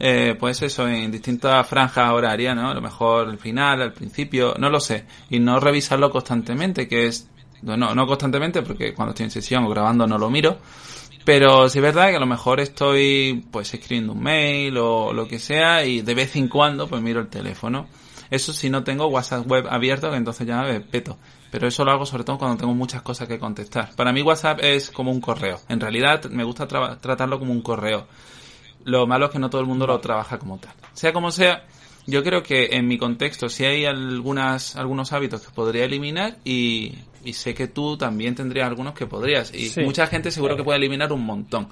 Eh, 0.00 0.36
pues 0.38 0.62
eso, 0.62 0.86
en 0.86 1.10
distintas 1.10 1.66
franjas 1.66 2.12
horarias, 2.12 2.54
¿no? 2.54 2.70
A 2.70 2.74
lo 2.74 2.80
mejor 2.80 3.28
al 3.28 3.38
final, 3.38 3.82
al 3.82 3.92
principio, 3.92 4.54
no 4.58 4.70
lo 4.70 4.80
sé. 4.80 5.06
Y 5.30 5.40
no 5.40 5.58
revisarlo 5.58 6.10
constantemente, 6.10 6.86
que 6.86 7.06
es, 7.06 7.28
no, 7.62 7.76
no 7.76 8.06
constantemente, 8.06 8.62
porque 8.62 8.94
cuando 8.94 9.10
estoy 9.10 9.24
en 9.24 9.30
sesión 9.30 9.64
o 9.64 9.68
grabando 9.68 10.06
no 10.06 10.18
lo 10.18 10.30
miro. 10.30 10.58
Pero 11.28 11.68
sí 11.68 11.76
es 11.78 11.82
verdad 11.82 12.08
que 12.08 12.16
a 12.16 12.20
lo 12.20 12.24
mejor 12.24 12.58
estoy 12.58 13.44
pues 13.50 13.74
escribiendo 13.74 14.14
un 14.14 14.22
mail 14.22 14.78
o 14.78 15.12
lo 15.12 15.28
que 15.28 15.38
sea 15.38 15.84
y 15.84 16.00
de 16.00 16.14
vez 16.14 16.34
en 16.36 16.48
cuando 16.48 16.88
pues 16.88 17.02
miro 17.02 17.20
el 17.20 17.28
teléfono. 17.28 17.86
Eso 18.30 18.54
si 18.54 18.70
no 18.70 18.82
tengo 18.82 19.08
WhatsApp 19.08 19.46
web 19.46 19.66
abierto, 19.68 20.10
que 20.10 20.16
entonces 20.16 20.46
ya 20.46 20.62
me 20.62 20.80
peto. 20.80 21.18
Pero 21.50 21.68
eso 21.68 21.84
lo 21.84 21.90
hago 21.90 22.06
sobre 22.06 22.24
todo 22.24 22.38
cuando 22.38 22.56
tengo 22.56 22.72
muchas 22.72 23.02
cosas 23.02 23.28
que 23.28 23.38
contestar. 23.38 23.90
Para 23.94 24.10
mí 24.10 24.22
WhatsApp 24.22 24.60
es 24.62 24.90
como 24.90 25.10
un 25.10 25.20
correo. 25.20 25.60
En 25.68 25.80
realidad 25.80 26.24
me 26.30 26.44
gusta 26.44 26.66
tra- 26.66 26.98
tratarlo 26.98 27.38
como 27.38 27.52
un 27.52 27.60
correo. 27.60 28.06
Lo 28.84 29.06
malo 29.06 29.26
es 29.26 29.30
que 29.32 29.38
no 29.38 29.50
todo 29.50 29.60
el 29.60 29.66
mundo 29.66 29.86
lo 29.86 30.00
trabaja 30.00 30.38
como 30.38 30.56
tal. 30.56 30.72
Sea 30.94 31.12
como 31.12 31.30
sea, 31.30 31.66
yo 32.08 32.24
creo 32.24 32.42
que 32.42 32.70
en 32.72 32.88
mi 32.88 32.96
contexto 32.98 33.48
sí 33.48 33.64
hay 33.64 33.84
algunas, 33.84 34.74
algunos 34.76 35.12
hábitos 35.12 35.42
que 35.46 35.52
podría 35.52 35.84
eliminar 35.84 36.38
y, 36.44 36.94
y 37.22 37.32
sé 37.34 37.54
que 37.54 37.68
tú 37.68 37.96
también 37.98 38.34
tendrías 38.34 38.66
algunos 38.66 38.94
que 38.94 39.06
podrías. 39.06 39.52
Y 39.54 39.68
Sí. 39.68 39.82
mucha 39.82 40.06
gente 40.06 40.30
seguro 40.30 40.56
que 40.56 40.64
puede 40.64 40.78
eliminar 40.78 41.12
un 41.12 41.24
montón. 41.24 41.68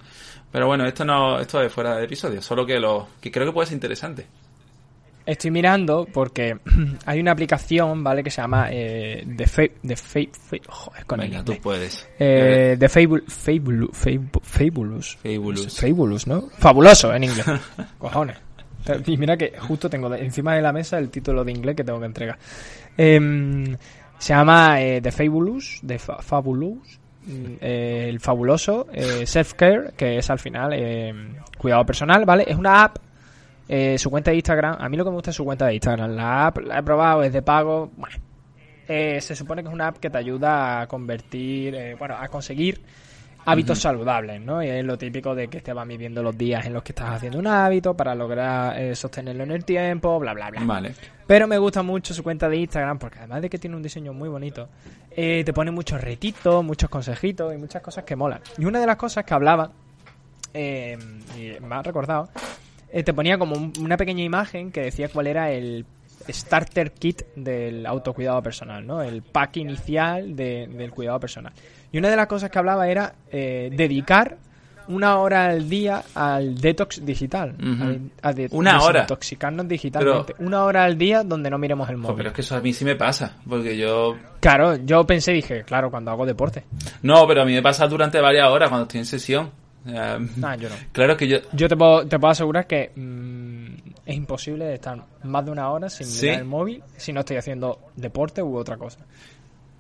Pero 0.53 0.67
bueno, 0.67 0.87
esto 0.87 1.05
no, 1.05 1.41
esto 1.41 1.61
es 1.63 1.73
fuera 1.73 1.97
de 1.97 2.05
episodio, 2.05 2.41
solo 2.43 2.65
que 2.67 2.79
lo, 2.79 3.09
que 3.21 3.31
creo 3.33 3.47
que 3.47 3.53
puede 3.53 3.67
ser 3.67 3.75
interesante. 3.75 4.27
estoy 5.27 5.51
mirando 5.51 6.07
porque 6.13 6.57
hay 7.07 7.19
una 7.21 7.33
aplicación, 7.33 8.05
¿vale? 8.05 8.23
Que 8.23 8.31
se 8.31 8.41
llama 8.43 8.69
eh, 8.71 9.27
The 9.37 9.47
Fa 9.47 9.63
The 9.85 9.97
Fa 9.97 10.21
Fa- 10.33 10.57
joder, 10.69 11.05
con 11.07 11.21
el 11.21 11.31
Venga, 11.31 11.45
tú 11.45 11.53
inglés. 11.53 11.63
puedes. 11.63 12.09
Eh, 12.19 12.77
The 12.79 12.89
Fabu- 12.89 13.25
Fabulous. 13.27 13.91
Fabulous. 15.17 15.81
Fabulous, 15.81 16.27
¿no? 16.27 16.49
Fabuloso 16.59 17.13
en 17.15 17.25
inglés. 17.25 17.45
Cojones. 17.99 18.37
Y 19.07 19.17
mira 19.17 19.37
que 19.37 19.53
justo 19.59 19.89
tengo 19.91 20.15
encima 20.15 20.55
de 20.55 20.63
la 20.63 20.73
mesa 20.73 20.99
el 20.99 21.11
título 21.11 21.45
de 21.45 21.53
inglés 21.53 21.77
que 21.77 21.85
tengo 21.85 21.99
que 22.01 22.07
entregar. 22.07 22.39
Em, 22.97 23.77
se 24.19 24.33
llama 24.35 24.81
eh, 24.81 25.01
The 25.01 25.13
Fabulous, 25.13 25.81
The 25.87 25.99
Fa- 25.99 26.23
Fabulous, 26.23 26.99
mm, 27.27 27.45
eh, 27.61 28.07
el 28.09 28.21
fabuloso 28.21 28.87
eh, 28.93 29.27
Self-Care, 29.27 29.93
que 29.97 30.19
es 30.19 30.31
al 30.31 30.39
final 30.39 30.73
eh, 30.75 31.13
cuidado 31.59 31.85
personal, 31.85 32.25
¿vale? 32.25 32.45
Es 32.47 32.57
una 32.57 32.85
app, 32.85 32.97
su 33.99 34.11
cuenta 34.11 34.31
de 34.31 34.37
Instagram, 34.37 34.77
a 34.79 34.89
mí 34.89 34.97
lo 34.97 35.05
que 35.05 35.11
me 35.11 35.17
gusta 35.17 35.31
es 35.31 35.37
su 35.37 35.45
cuenta 35.45 35.67
de 35.67 35.75
Instagram. 35.75 36.13
La 36.13 36.47
app 36.47 36.59
la 36.59 36.79
he 36.79 36.83
probado, 36.83 37.23
es 37.25 37.33
de 37.33 37.43
pago, 37.43 37.91
bueno, 37.97 38.17
se 38.87 39.35
supone 39.35 39.63
que 39.63 39.69
es 39.69 39.75
una 39.75 39.89
app 39.89 39.99
que 39.99 40.09
te 40.09 40.19
ayuda 40.19 40.83
a 40.83 40.87
convertir, 40.87 41.97
bueno, 41.99 42.15
a 42.17 42.29
conseguir 42.29 42.81
hábitos 43.47 43.79
saludables, 43.79 44.41
¿no? 44.41 44.63
Y 44.63 44.69
es 44.69 44.85
lo 44.85 44.99
típico 44.99 45.35
de 45.35 45.49
que 45.49 45.61
te 45.61 45.73
van 45.73 45.89
midiendo 45.89 46.23
los 46.23 46.37
días 46.37 46.67
en 46.67 46.75
los 46.75 46.83
que 46.83 46.93
estás 46.93 47.11
haciendo 47.11 47.39
un 47.39 47.47
hábito 47.47 47.95
para 47.97 48.15
lograr 48.15 48.79
eh, 48.79 48.95
sostenerlo 48.95 49.45
en 49.45 49.53
el 49.53 49.65
tiempo, 49.65 50.19
bla, 50.19 50.35
bla, 50.35 50.51
bla. 50.51 50.61
Vale. 50.65 50.95
Pero 51.27 51.47
me 51.49 51.57
gusta 51.59 51.83
mucho 51.83 52.13
su 52.13 52.23
cuenta 52.23 52.49
de 52.49 52.57
Instagram 52.59 52.99
porque 52.99 53.19
además 53.21 53.43
de 53.43 53.49
que 53.51 53.59
tiene 53.59 53.77
un 53.77 53.83
diseño 53.83 54.13
muy 54.13 54.29
bonito, 54.29 54.69
eh, 55.11 55.43
te 55.45 55.53
pone 55.53 55.71
muchos 55.71 56.01
retitos, 56.01 56.63
muchos 56.65 56.91
consejitos 56.91 57.55
y 57.55 57.57
muchas 57.57 57.83
cosas 57.83 58.05
que 58.05 58.15
molan. 58.17 58.41
Y 58.59 58.65
una 58.65 58.79
de 58.81 58.87
las 58.87 58.97
cosas 58.97 59.25
que 59.25 59.33
hablaba, 59.35 59.71
eh, 60.55 60.99
y 61.37 61.61
me 61.65 61.75
ha 61.75 61.83
recordado, 61.83 62.29
eh, 62.91 63.03
te 63.03 63.13
ponía 63.13 63.39
como 63.39 63.57
un- 63.57 63.73
una 63.81 63.97
pequeña 63.97 64.23
imagen 64.23 64.71
que 64.71 64.83
decía 64.83 65.09
cuál 65.09 65.27
era 65.27 65.51
el 65.51 65.85
starter 66.29 66.93
kit 66.93 67.23
del 67.37 67.87
autocuidado 67.87 68.43
personal, 68.43 68.87
¿no? 68.87 69.03
El 69.03 69.23
pack 69.23 69.57
inicial 69.59 70.35
de- 70.37 70.67
del 70.67 70.91
cuidado 70.91 71.21
personal. 71.21 71.53
Y 71.93 71.99
una 71.99 72.09
de 72.09 72.17
las 72.17 72.27
cosas 72.27 72.51
que 72.51 72.59
hablaba 72.59 72.89
era 72.89 73.15
eh, 73.31 73.71
dedicar 73.73 74.37
una 74.89 75.19
hora 75.19 75.47
al 75.47 75.69
día 75.69 76.05
al 76.15 76.61
detox 76.61 77.05
digital. 77.05 77.57
A 78.23 78.33
de- 78.33 78.49
Una 78.53 78.81
hora. 78.83 79.01
desintoxicarnos 79.01 79.67
digitalmente. 79.67 80.35
Una 80.39 80.63
hora 80.65 80.85
al 80.85 80.97
día 80.97 81.25
donde 81.25 81.51
no 81.51 81.59
miremos 81.59 81.89
el 81.91 81.97
móvil. 81.97 82.17
pero 82.19 82.29
es 82.29 82.35
que 82.37 82.41
eso 82.43 82.55
a 82.55 82.61
mí 82.61 82.73
sí 82.73 82.85
me 82.85 82.95
pasa, 82.95 83.37
porque 83.49 83.77
yo... 83.77 84.17
Claro, 84.39 84.77
yo 84.77 85.05
pensé, 85.05 85.33
dije, 85.33 85.65
claro, 85.65 85.91
cuando 85.91 86.13
hago 86.13 86.25
deporte. 86.25 86.65
No, 87.03 87.27
pero 87.27 87.43
a 87.43 87.45
mí 87.45 87.53
me 87.53 87.63
pasa 87.63 87.89
durante 87.89 88.21
varias 88.21 88.49
horas 88.49 88.69
cuando 88.69 88.85
estoy 88.85 89.01
en 89.01 89.07
sesión. 89.07 89.51
Nah, 89.85 90.55
yo 90.57 90.69
no. 90.69 90.75
Claro 90.93 91.17
que 91.17 91.27
yo... 91.29 91.39
Yo 91.53 91.69
te 91.69 91.77
puedo, 91.77 92.07
te 92.07 92.19
puedo 92.19 92.31
asegurar 92.33 92.67
que 92.67 92.91
mm, 92.95 93.36
es 94.07 94.17
imposible 94.17 94.73
estar 94.73 95.05
más 95.25 95.45
de 95.45 95.51
una 95.51 95.69
hora 95.71 95.91
sin 95.91 96.07
¿Sí? 96.07 96.27
mirar 96.27 96.41
el 96.41 96.47
móvil 96.47 96.83
si 96.97 97.13
no 97.13 97.21
estoy 97.21 97.37
haciendo 97.37 97.79
deporte 97.97 98.43
u 98.43 98.57
otra 98.57 98.77
cosa. 98.79 99.01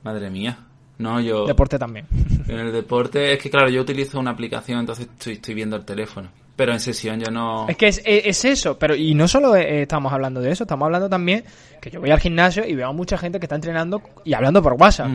Madre 0.03 0.29
mía. 0.31 0.59
No, 0.99 1.21
yo... 1.21 1.47
Deporte 1.47 1.79
también. 1.79 2.07
En 2.49 2.59
el 2.61 2.73
deporte 2.73 3.33
es 3.33 3.43
que, 3.43 3.51
claro, 3.51 3.69
yo 3.69 3.81
utilizo 3.83 4.19
una 4.21 4.31
aplicación, 4.31 4.79
entonces 4.81 5.07
estoy, 5.13 5.33
estoy 5.35 5.55
viendo 5.55 5.75
el 5.77 5.85
teléfono. 5.85 6.29
Pero 6.55 6.73
en 6.73 6.81
sesión 6.81 7.21
yo 7.21 7.31
no... 7.31 7.69
Es 7.69 7.77
que 7.77 7.89
es, 7.89 7.99
es- 8.05 8.25
es 8.27 8.45
eso, 8.45 8.79
pero 8.79 8.95
y 8.95 9.15
no 9.15 9.27
solo 9.29 9.55
eh, 9.57 9.83
estamos 9.83 10.13
hablando 10.13 10.41
de 10.41 10.53
eso, 10.53 10.65
estamos 10.65 10.87
hablando 10.87 11.09
también 11.09 11.45
que 11.83 11.91
yo 11.91 12.01
voy 12.01 12.11
al 12.11 12.21
gimnasio 12.21 12.65
y 12.67 12.75
veo 12.75 12.89
a 12.89 12.93
mucha 12.93 13.19
gente 13.19 13.39
que 13.41 13.47
está 13.47 13.57
entrenando 13.57 14.01
y 14.25 14.33
hablando 14.33 14.63
por 14.63 14.73
WhatsApp. 14.75 15.09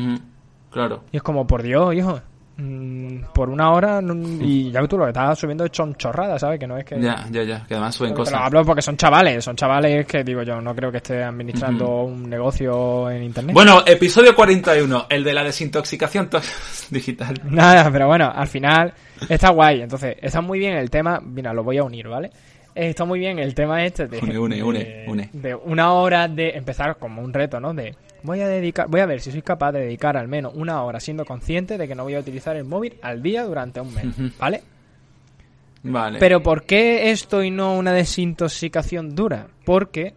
Claro. 0.72 1.03
Y 1.12 1.18
es 1.18 1.24
como, 1.24 1.48
por 1.48 1.63
Dios, 1.63 1.96
hijo, 1.96 2.22
mm, 2.62 3.32
por 3.34 3.50
una 3.50 3.72
hora 3.72 4.00
y 4.41 4.72
ya 4.72 4.86
tú 4.88 4.98
lo 4.98 5.06
que 5.06 5.10
estás 5.10 5.39
subiendo 5.39 5.65
son 5.72 5.96
chorradas, 5.96 6.41
¿sabes? 6.41 6.60
Que 6.60 6.68
no 6.68 6.77
es 6.77 6.86
que... 6.86 7.00
Ya, 7.00 7.25
ya, 7.32 7.44
ya. 7.44 7.65
Que 7.68 7.74
además 7.74 7.96
suben 7.96 8.12
Pero 8.12 8.24
cosas. 8.24 8.39
hablo 8.41 8.63
porque 8.65 8.82
son 8.82 8.98
chavales, 8.98 9.44
son 9.44 9.56
chavales 9.56 10.06
que 10.06 10.24
digo 10.24 10.44
yo, 10.44 10.62
no 10.62 10.75
creo 10.75 10.91
que 10.91 10.98
esté 10.98 11.24
administrando 11.24 12.03
un 12.03 12.30
negocio 12.30 13.10
en 13.10 13.24
internet. 13.24 13.53
Bueno, 13.53 13.84
episodio 13.86 14.36
41, 14.36 15.08
el 15.10 15.24
de 15.24 15.34
la 15.34 15.44
desintoxicación 15.44 16.30
to- 16.30 16.41
digital. 16.89 17.39
Nada, 17.46 17.89
pero 17.91 18.08
bueno, 18.08 18.32
al 18.34 18.48
final 18.48 18.94
está 19.30 19.50
guay. 19.50 19.82
Entonces, 19.82 20.18
está 20.22 20.41
muy 20.41 20.60
bien 20.60 20.74
el 20.74 20.89
tema. 20.89 21.20
Mira, 21.24 21.53
lo 21.53 21.63
voy 21.63 21.77
a 21.77 21.84
unir, 21.84 22.08
¿vale? 22.08 22.30
Está 22.74 23.03
muy 23.03 23.20
bien 23.20 23.38
el 23.39 23.53
tema 23.53 23.84
este 23.84 24.08
de, 24.08 24.20
Une, 24.20 24.39
une, 24.39 24.63
une, 24.63 25.06
une. 25.08 25.30
de 25.34 25.53
una 25.56 25.91
hora 25.91 26.27
de 26.30 26.51
empezar 26.51 26.96
como 26.98 27.22
un 27.22 27.34
reto, 27.34 27.60
¿no? 27.60 27.74
De 27.74 27.94
voy 28.24 28.42
a 28.42 28.48
dedicar, 28.48 28.88
voy 28.88 29.01
a 29.01 29.06
ver 29.06 29.22
si 29.22 29.32
soy 29.32 29.42
capaz 29.42 29.72
de 29.72 29.80
dedicar 29.82 30.18
al 30.18 30.28
menos 30.28 30.54
una 30.56 30.84
hora 30.84 31.00
siendo 31.00 31.25
consciente 31.25 31.78
de 31.78 31.88
que 31.88 31.96
no 31.96 32.04
voy 32.04 32.16
a 32.16 32.20
utilizar 32.20 32.56
el 32.56 32.63
móvil 32.66 32.96
al 33.01 33.22
día 33.22 33.44
durante 33.44 33.80
un 33.82 33.94
mes. 33.94 34.06
¿vale? 34.40 34.62
Vale. 35.84 36.20
Pero 36.20 36.44
¿por 36.44 36.63
qué 36.63 37.10
esto 37.12 37.44
y 37.44 37.50
no 37.50 37.75
una 37.78 37.92
desintoxicación 37.92 39.16
dura? 39.16 39.48
Porque 39.66 40.13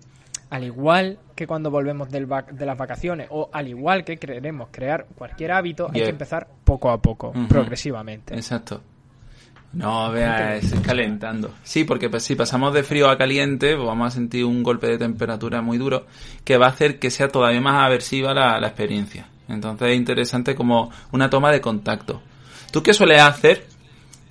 al 0.50 0.64
igual 0.64 1.18
que 1.34 1.46
cuando 1.46 1.70
volvemos 1.70 2.10
del 2.10 2.28
vac- 2.28 2.50
de 2.52 2.66
las 2.66 2.76
vacaciones 2.76 3.26
o 3.30 3.48
al 3.52 3.66
igual 3.68 4.04
que 4.04 4.18
queremos 4.18 4.68
crear 4.70 5.06
cualquier 5.16 5.52
hábito, 5.52 5.86
hay 5.86 6.00
que 6.04 6.10
empezar 6.10 6.46
poco 6.64 6.90
a 6.90 6.98
poco, 7.00 7.32
progresivamente. 7.48 8.34
Exacto. 8.34 8.82
No, 9.74 10.10
vea, 10.10 10.56
es 10.56 10.72
calentando. 10.80 11.50
Sí, 11.62 11.84
porque 11.84 12.08
pues, 12.08 12.22
si 12.22 12.36
pasamos 12.36 12.72
de 12.72 12.82
frío 12.82 13.08
a 13.08 13.18
caliente, 13.18 13.74
pues 13.74 13.86
vamos 13.86 14.08
a 14.08 14.10
sentir 14.10 14.44
un 14.44 14.62
golpe 14.62 14.86
de 14.86 14.98
temperatura 14.98 15.62
muy 15.62 15.78
duro 15.78 16.06
que 16.44 16.56
va 16.56 16.66
a 16.66 16.70
hacer 16.70 16.98
que 16.98 17.10
sea 17.10 17.28
todavía 17.28 17.60
más 17.60 17.84
aversiva 17.84 18.32
la, 18.32 18.60
la 18.60 18.68
experiencia. 18.68 19.26
Entonces 19.48 19.88
es 19.90 19.96
interesante 19.96 20.54
como 20.54 20.90
una 21.12 21.28
toma 21.28 21.50
de 21.50 21.60
contacto. 21.60 22.22
¿Tú 22.70 22.82
qué 22.82 22.94
sueles 22.94 23.20
hacer 23.20 23.66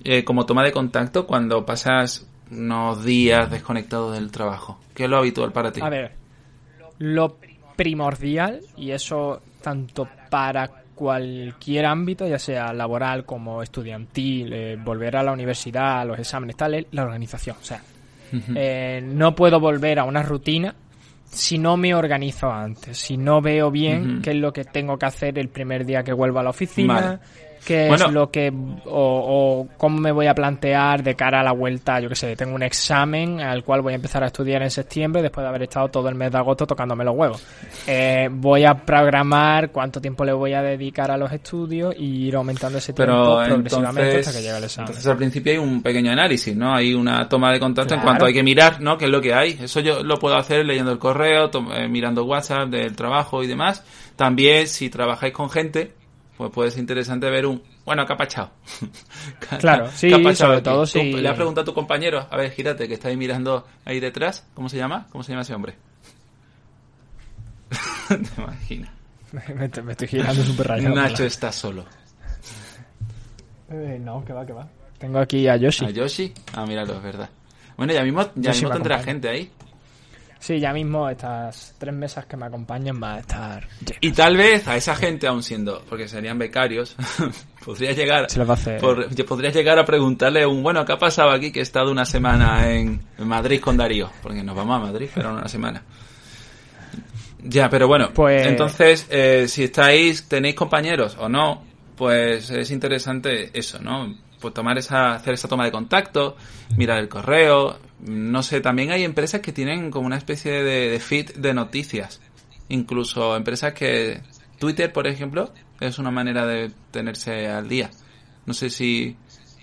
eh, 0.02 0.24
como 0.24 0.44
toma 0.46 0.64
de 0.64 0.72
contacto 0.72 1.26
cuando 1.26 1.64
pasas 1.64 2.26
unos 2.50 3.04
días 3.04 3.50
desconectado 3.50 4.12
del 4.12 4.30
trabajo? 4.30 4.78
¿Qué 4.94 5.04
es 5.04 5.10
lo 5.10 5.18
habitual 5.18 5.52
para 5.52 5.72
ti? 5.72 5.80
A 5.82 5.88
ver, 5.88 6.12
lo 6.98 7.36
primordial, 7.76 8.60
y 8.76 8.90
eso 8.90 9.40
tanto 9.62 10.08
para 10.30 10.83
cualquier 10.94 11.86
ámbito, 11.86 12.26
ya 12.26 12.38
sea 12.38 12.72
laboral 12.72 13.24
como 13.24 13.62
estudiantil, 13.62 14.52
eh, 14.52 14.76
volver 14.76 15.16
a 15.16 15.22
la 15.22 15.32
universidad, 15.32 16.06
los 16.06 16.18
exámenes, 16.18 16.56
tal, 16.56 16.74
es 16.74 16.86
la 16.92 17.02
organización. 17.02 17.56
O 17.60 17.64
sea, 17.64 17.82
eh, 18.54 19.00
no 19.04 19.34
puedo 19.34 19.60
volver 19.60 19.98
a 19.98 20.04
una 20.04 20.22
rutina 20.22 20.74
si 21.26 21.58
no 21.58 21.76
me 21.76 21.94
organizo 21.94 22.50
antes, 22.50 22.96
si 22.96 23.16
no 23.16 23.40
veo 23.40 23.70
bien 23.70 24.12
Ujú. 24.14 24.22
qué 24.22 24.30
es 24.30 24.36
lo 24.36 24.52
que 24.52 24.64
tengo 24.64 24.96
que 24.96 25.06
hacer 25.06 25.38
el 25.38 25.48
primer 25.48 25.84
día 25.84 26.02
que 26.02 26.12
vuelvo 26.12 26.38
a 26.38 26.42
la 26.44 26.50
oficina, 26.50 26.94
Vale. 26.94 27.18
Qué 27.64 27.88
Bueno. 27.88 28.06
es 28.06 28.12
lo 28.12 28.30
que 28.30 28.52
o, 28.86 29.66
o 29.66 29.68
cómo 29.76 29.98
me 29.98 30.12
voy 30.12 30.26
a 30.26 30.34
plantear 30.34 31.02
de 31.02 31.14
cara 31.14 31.40
a 31.40 31.42
la 31.42 31.52
vuelta, 31.52 32.00
yo 32.00 32.08
qué 32.08 32.14
sé, 32.14 32.36
tengo 32.36 32.54
un 32.54 32.62
examen 32.62 33.40
al 33.40 33.64
cual 33.64 33.80
voy 33.82 33.92
a 33.92 33.96
empezar 33.96 34.22
a 34.22 34.26
estudiar 34.26 34.62
en 34.62 34.70
septiembre 34.70 35.22
después 35.22 35.42
de 35.44 35.48
haber 35.48 35.62
estado 35.64 35.88
todo 35.88 36.08
el 36.08 36.14
mes 36.14 36.30
de 36.32 36.38
agosto 36.38 36.66
tocándome 36.66 37.04
los 37.04 37.14
huevos. 37.16 37.42
Eh, 37.86 38.28
voy 38.30 38.64
a 38.64 38.74
programar 38.74 39.70
cuánto 39.70 40.00
tiempo 40.00 40.24
le 40.24 40.32
voy 40.32 40.52
a 40.52 40.62
dedicar 40.62 41.10
a 41.10 41.16
los 41.16 41.32
estudios 41.32 41.94
y 41.98 42.26
ir 42.28 42.36
aumentando 42.36 42.78
ese 42.78 42.92
tiempo 42.92 43.12
Pero 43.12 43.44
progresivamente 43.46 44.02
entonces, 44.02 44.28
hasta 44.28 44.38
que 44.38 44.44
llegue 44.44 44.58
el 44.58 44.64
examen. 44.64 44.88
entonces 44.88 45.10
al 45.10 45.16
principio 45.16 45.52
hay 45.52 45.58
un 45.58 45.82
pequeño 45.82 46.12
análisis, 46.12 46.54
¿no? 46.56 46.74
Hay 46.74 46.94
una 46.94 47.28
toma 47.28 47.52
de 47.52 47.60
contacto 47.60 47.94
en 47.94 48.00
cuanto 48.00 48.24
hay 48.26 48.32
que 48.34 48.42
mirar, 48.42 48.80
¿no? 48.80 48.96
¿Qué 48.98 49.06
es 49.06 49.10
lo 49.10 49.20
que 49.20 49.34
hay? 49.34 49.58
Eso 49.60 49.80
yo 49.80 50.02
lo 50.02 50.18
puedo 50.18 50.36
hacer 50.36 50.64
leyendo 50.64 50.92
el 50.92 50.98
correo, 50.98 51.50
eh, 51.74 51.88
mirando 51.88 52.24
WhatsApp 52.24 52.68
del 52.68 52.94
trabajo 52.94 53.42
y 53.42 53.46
demás. 53.46 53.84
También, 54.16 54.68
si 54.68 54.90
trabajáis 54.90 55.32
con 55.32 55.50
gente, 55.50 55.92
pues 56.36 56.50
puede 56.50 56.70
ser 56.70 56.80
interesante 56.80 57.28
ver 57.30 57.46
un... 57.46 57.62
Bueno, 57.84 58.04
¿qué 58.06 58.12
ha 58.12 58.16
pachado? 58.16 58.50
¿Qué 59.40 59.46
ha- 59.54 59.58
Claro, 59.58 59.88
sí, 59.94 60.12
ha 60.12 60.18
pachado 60.18 60.34
sobre 60.36 60.56
aquí? 60.56 60.64
todo 60.64 60.86
si- 60.86 61.12
Le 61.12 61.28
has 61.28 61.34
preguntado 61.36 61.62
a 61.62 61.64
tu 61.66 61.74
compañero, 61.74 62.26
a 62.30 62.36
ver, 62.36 62.50
gírate, 62.52 62.88
que 62.88 62.94
está 62.94 63.08
ahí 63.08 63.16
mirando 63.16 63.66
ahí 63.84 64.00
detrás. 64.00 64.46
¿Cómo 64.54 64.68
se 64.68 64.76
llama? 64.76 65.06
¿Cómo 65.10 65.22
se 65.22 65.30
llama 65.32 65.42
ese 65.42 65.54
hombre? 65.54 65.74
Te 68.08 68.40
imaginas. 68.42 68.90
me, 69.32 69.82
me 69.82 69.92
estoy 69.92 70.08
girando 70.08 70.42
súper 70.42 70.66
rayado. 70.68 70.94
Nacho 70.94 71.24
está 71.24 71.50
solo. 71.50 71.84
Eh, 73.70 73.98
no, 74.00 74.24
que 74.24 74.32
va, 74.32 74.44
que 74.46 74.52
va. 74.52 74.68
Tengo 74.98 75.18
aquí 75.18 75.48
a 75.48 75.56
Yoshi. 75.56 75.84
¿A 75.86 75.90
Yoshi? 75.90 76.32
Ah, 76.54 76.64
míralo, 76.66 76.94
es 76.96 77.02
verdad. 77.02 77.30
Bueno, 77.76 77.92
ya 77.92 78.02
mismo, 78.04 78.22
ya 78.22 78.50
Yoshi 78.50 78.60
mismo 78.60 78.70
tendrá 78.70 78.96
acompaña. 78.96 79.12
gente 79.12 79.28
ahí. 79.28 79.50
Sí, 80.44 80.60
ya 80.60 80.74
mismo 80.74 81.08
estas 81.08 81.74
tres 81.78 81.94
mesas 81.94 82.26
que 82.26 82.36
me 82.36 82.44
acompañan 82.44 83.00
van 83.00 83.12
a 83.16 83.20
estar 83.20 83.66
llenas. 83.80 83.98
Y 84.02 84.12
tal 84.12 84.36
vez 84.36 84.68
a 84.68 84.76
esa 84.76 84.94
gente, 84.94 85.26
aun 85.26 85.42
siendo, 85.42 85.82
porque 85.88 86.06
serían 86.06 86.38
becarios, 86.38 86.94
podría 87.64 87.92
llegar, 87.92 88.28
Se 88.30 88.38
les 88.38 88.46
va 88.46 88.52
a 88.52 88.56
hacer- 88.56 88.78
por- 88.78 89.24
podría 89.24 89.50
llegar 89.50 89.78
a 89.78 89.86
preguntarle 89.86 90.44
un, 90.44 90.62
bueno, 90.62 90.84
¿qué 90.84 90.92
ha 90.92 90.98
pasado 90.98 91.30
aquí 91.30 91.50
que 91.50 91.60
he 91.60 91.62
estado 91.62 91.90
una 91.90 92.04
semana 92.04 92.70
en, 92.70 93.00
en 93.16 93.26
Madrid 93.26 93.58
con 93.58 93.78
Darío? 93.78 94.10
Porque 94.22 94.42
nos 94.42 94.54
vamos 94.54 94.76
a 94.76 94.84
Madrid, 94.92 95.08
pero 95.14 95.32
una 95.32 95.48
semana. 95.48 95.82
Ya, 97.42 97.68
pero 97.70 97.86
bueno, 97.88 98.10
Pues- 98.14 98.46
entonces, 98.46 99.06
eh, 99.10 99.46
si 99.48 99.64
estáis, 99.64 100.28
tenéis 100.28 100.54
compañeros 100.54 101.16
o 101.18 101.28
no, 101.28 101.62
pues 101.96 102.50
es 102.50 102.70
interesante 102.70 103.50
eso, 103.58 103.78
¿no? 103.80 104.14
Pues 104.44 104.52
tomar 104.52 104.76
esa, 104.76 105.14
hacer 105.14 105.32
esa 105.32 105.48
toma 105.48 105.64
de 105.64 105.72
contacto, 105.72 106.36
mirar 106.76 106.98
el 106.98 107.08
correo, 107.08 107.78
no 108.00 108.42
sé, 108.42 108.60
también 108.60 108.90
hay 108.90 109.02
empresas 109.02 109.40
que 109.40 109.52
tienen 109.52 109.90
como 109.90 110.04
una 110.04 110.18
especie 110.18 110.52
de, 110.62 110.90
de 110.90 111.00
feed 111.00 111.36
de 111.36 111.54
noticias. 111.54 112.20
Incluso 112.68 113.36
empresas 113.36 113.72
que, 113.72 114.20
Twitter, 114.58 114.92
por 114.92 115.06
ejemplo, 115.06 115.50
es 115.80 115.98
una 115.98 116.10
manera 116.10 116.46
de 116.46 116.72
tenerse 116.90 117.48
al 117.48 117.70
día. 117.70 117.90
No 118.44 118.52
sé 118.52 118.68
si 118.68 119.16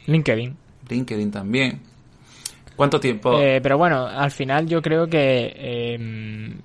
LinkedIn. 0.07 0.57
LinkedIn 0.89 1.29
también. 1.29 1.81
¿Cuánto 2.75 2.99
tiempo? 2.99 3.39
Eh, 3.39 3.59
pero 3.61 3.77
bueno, 3.77 4.07
al 4.07 4.31
final 4.31 4.65
yo 4.67 4.81
creo 4.81 5.05
que 5.07 5.53
eh, 5.55 6.55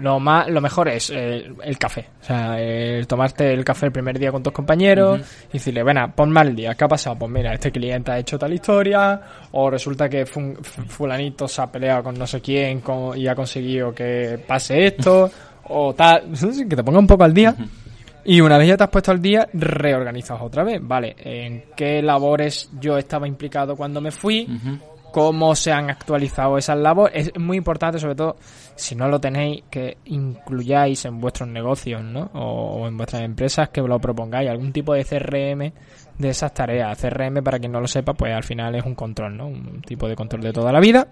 lo 0.00 0.18
más 0.18 0.48
lo 0.48 0.60
mejor 0.60 0.88
es 0.88 1.10
eh, 1.14 1.50
el 1.62 1.78
café. 1.78 2.06
O 2.20 2.24
sea, 2.24 2.58
el 2.60 3.06
tomarte 3.06 3.52
el 3.52 3.64
café 3.64 3.86
el 3.86 3.92
primer 3.92 4.18
día 4.18 4.32
con 4.32 4.42
tus 4.42 4.52
compañeros 4.52 5.20
y 5.50 5.52
decirle, 5.54 5.82
bueno, 5.82 6.10
ponme 6.14 6.40
al 6.40 6.56
día, 6.56 6.74
¿qué 6.74 6.84
ha 6.84 6.88
pasado? 6.88 7.16
Pues 7.18 7.30
mira, 7.30 7.52
este 7.52 7.70
cliente 7.70 8.10
ha 8.10 8.18
hecho 8.18 8.38
tal 8.38 8.52
historia, 8.52 9.20
o 9.52 9.70
resulta 9.70 10.08
que 10.08 10.24
fun- 10.26 10.56
fulanito 10.62 11.46
se 11.46 11.62
ha 11.62 11.70
peleado 11.70 12.04
con 12.04 12.18
no 12.18 12.26
sé 12.26 12.40
quién 12.40 12.80
con- 12.80 13.16
y 13.16 13.28
ha 13.28 13.34
conseguido 13.34 13.94
que 13.94 14.40
pase 14.46 14.86
esto, 14.86 15.30
o 15.68 15.94
tal, 15.94 16.24
que 16.68 16.76
te 16.76 16.82
ponga 16.82 16.98
un 16.98 17.06
poco 17.06 17.24
al 17.24 17.34
día. 17.34 17.54
Y 18.24 18.40
una 18.40 18.58
vez 18.58 18.68
ya 18.68 18.76
te 18.76 18.84
has 18.84 18.90
puesto 18.90 19.12
al 19.12 19.20
día, 19.22 19.48
reorganizas 19.52 20.38
otra 20.42 20.62
vez. 20.62 20.78
Vale, 20.82 21.14
¿en 21.18 21.64
qué 21.76 22.02
labores 22.02 22.70
yo 22.80 22.98
estaba 22.98 23.26
implicado 23.28 23.76
cuando 23.76 24.00
me 24.00 24.10
fui? 24.10 24.46
Cómo 25.12 25.54
se 25.54 25.72
han 25.72 25.90
actualizado 25.90 26.58
esas 26.58 26.78
labores. 26.78 27.28
Es 27.28 27.40
muy 27.40 27.56
importante, 27.56 27.98
sobre 27.98 28.14
todo, 28.14 28.36
si 28.74 28.94
no 28.94 29.08
lo 29.08 29.20
tenéis, 29.20 29.64
que 29.70 29.98
incluyáis 30.06 31.04
en 31.04 31.20
vuestros 31.20 31.48
negocios, 31.48 32.02
¿no? 32.02 32.30
O, 32.34 32.82
o 32.82 32.88
en 32.88 32.96
vuestras 32.96 33.22
empresas, 33.22 33.68
que 33.70 33.80
lo 33.80 33.98
propongáis, 33.98 34.50
algún 34.50 34.72
tipo 34.72 34.94
de 34.94 35.04
CRM 35.04 35.72
de 36.18 36.28
esas 36.28 36.52
tareas. 36.52 36.98
CRM, 37.00 37.42
para 37.42 37.58
quien 37.58 37.72
no 37.72 37.80
lo 37.80 37.86
sepa, 37.86 38.14
pues 38.14 38.32
al 38.34 38.44
final 38.44 38.74
es 38.74 38.84
un 38.84 38.94
control, 38.94 39.36
¿no? 39.36 39.48
Un 39.48 39.82
tipo 39.82 40.08
de 40.08 40.14
control 40.14 40.42
de 40.42 40.52
toda 40.52 40.72
la 40.72 40.80
vida. 40.80 41.08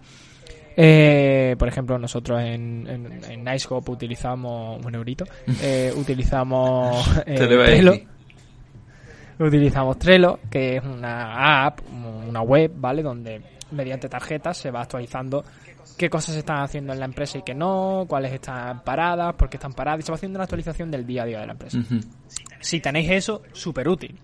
Eh, 0.80 1.56
por 1.58 1.66
ejemplo, 1.66 1.98
nosotros 1.98 2.40
en, 2.40 2.86
en, 2.88 3.20
en 3.28 3.44
NiceHop 3.44 3.88
utilizamos 3.88 4.84
un 4.84 4.94
eurito, 4.94 5.24
eh, 5.60 5.92
utilizamos 5.96 7.20
eh, 7.26 7.34
Trello. 7.34 7.94
Utilizamos 9.40 9.98
Trello, 9.98 10.38
que 10.48 10.76
es 10.76 10.84
una 10.84 11.66
app, 11.66 11.80
una 12.28 12.42
web, 12.42 12.70
¿vale? 12.76 13.02
Donde 13.02 13.42
mediante 13.70 14.08
tarjetas 14.08 14.56
se 14.56 14.70
va 14.70 14.82
actualizando 14.82 15.44
qué 15.96 16.08
cosas 16.08 16.34
se 16.34 16.40
están 16.40 16.62
haciendo 16.62 16.92
en 16.92 17.00
la 17.00 17.04
empresa 17.06 17.38
y 17.38 17.42
qué 17.42 17.54
no, 17.54 18.04
cuáles 18.08 18.32
están 18.32 18.82
paradas, 18.84 19.34
por 19.34 19.48
qué 19.50 19.56
están 19.56 19.72
paradas, 19.72 20.00
y 20.00 20.02
se 20.04 20.12
va 20.12 20.16
haciendo 20.16 20.37
una 20.37 20.44
actualización 20.44 20.90
del 20.90 21.06
día 21.06 21.22
a 21.22 21.26
día 21.26 21.40
de 21.40 21.46
la 21.46 21.52
empresa. 21.52 21.78
Si 22.60 22.80
tenéis 22.80 23.10
eso, 23.10 23.42
súper 23.52 23.88
útil. 23.88 24.18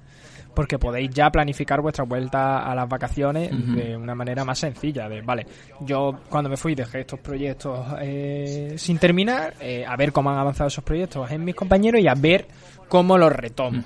Porque 0.54 0.78
podéis 0.78 1.10
ya 1.10 1.30
planificar 1.30 1.80
vuestra 1.80 2.04
vuelta 2.04 2.58
a 2.58 2.76
las 2.76 2.88
vacaciones 2.88 3.50
de 3.74 3.96
una 3.96 4.14
manera 4.14 4.44
más 4.44 4.60
sencilla. 4.60 5.08
De, 5.08 5.20
vale, 5.20 5.44
yo 5.80 6.20
cuando 6.28 6.48
me 6.48 6.56
fui 6.56 6.76
dejé 6.76 7.00
estos 7.00 7.18
proyectos 7.18 7.84
eh, 8.00 8.74
sin 8.76 8.98
terminar, 8.98 9.54
eh, 9.60 9.84
a 9.84 9.96
ver 9.96 10.12
cómo 10.12 10.30
han 10.30 10.38
avanzado 10.38 10.68
esos 10.68 10.84
proyectos 10.84 11.28
en 11.32 11.44
mis 11.44 11.56
compañeros 11.56 12.00
y 12.00 12.06
a 12.06 12.14
ver 12.14 12.46
cómo 12.88 13.18
los 13.18 13.32
retomo. 13.32 13.82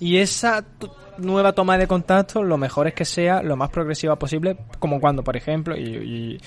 Y 0.00 0.16
esa 0.16 0.64
nueva 1.18 1.52
toma 1.52 1.76
de 1.78 1.86
contacto, 1.86 2.42
lo 2.42 2.56
mejor 2.56 2.88
es 2.88 2.94
que 2.94 3.04
sea 3.04 3.42
lo 3.42 3.56
más 3.56 3.70
progresiva 3.70 4.16
posible, 4.16 4.56
como 4.78 4.98
cuando, 5.00 5.22
por 5.22 5.36
ejemplo, 5.36 5.76
y, 5.76 5.82
y 5.82 6.38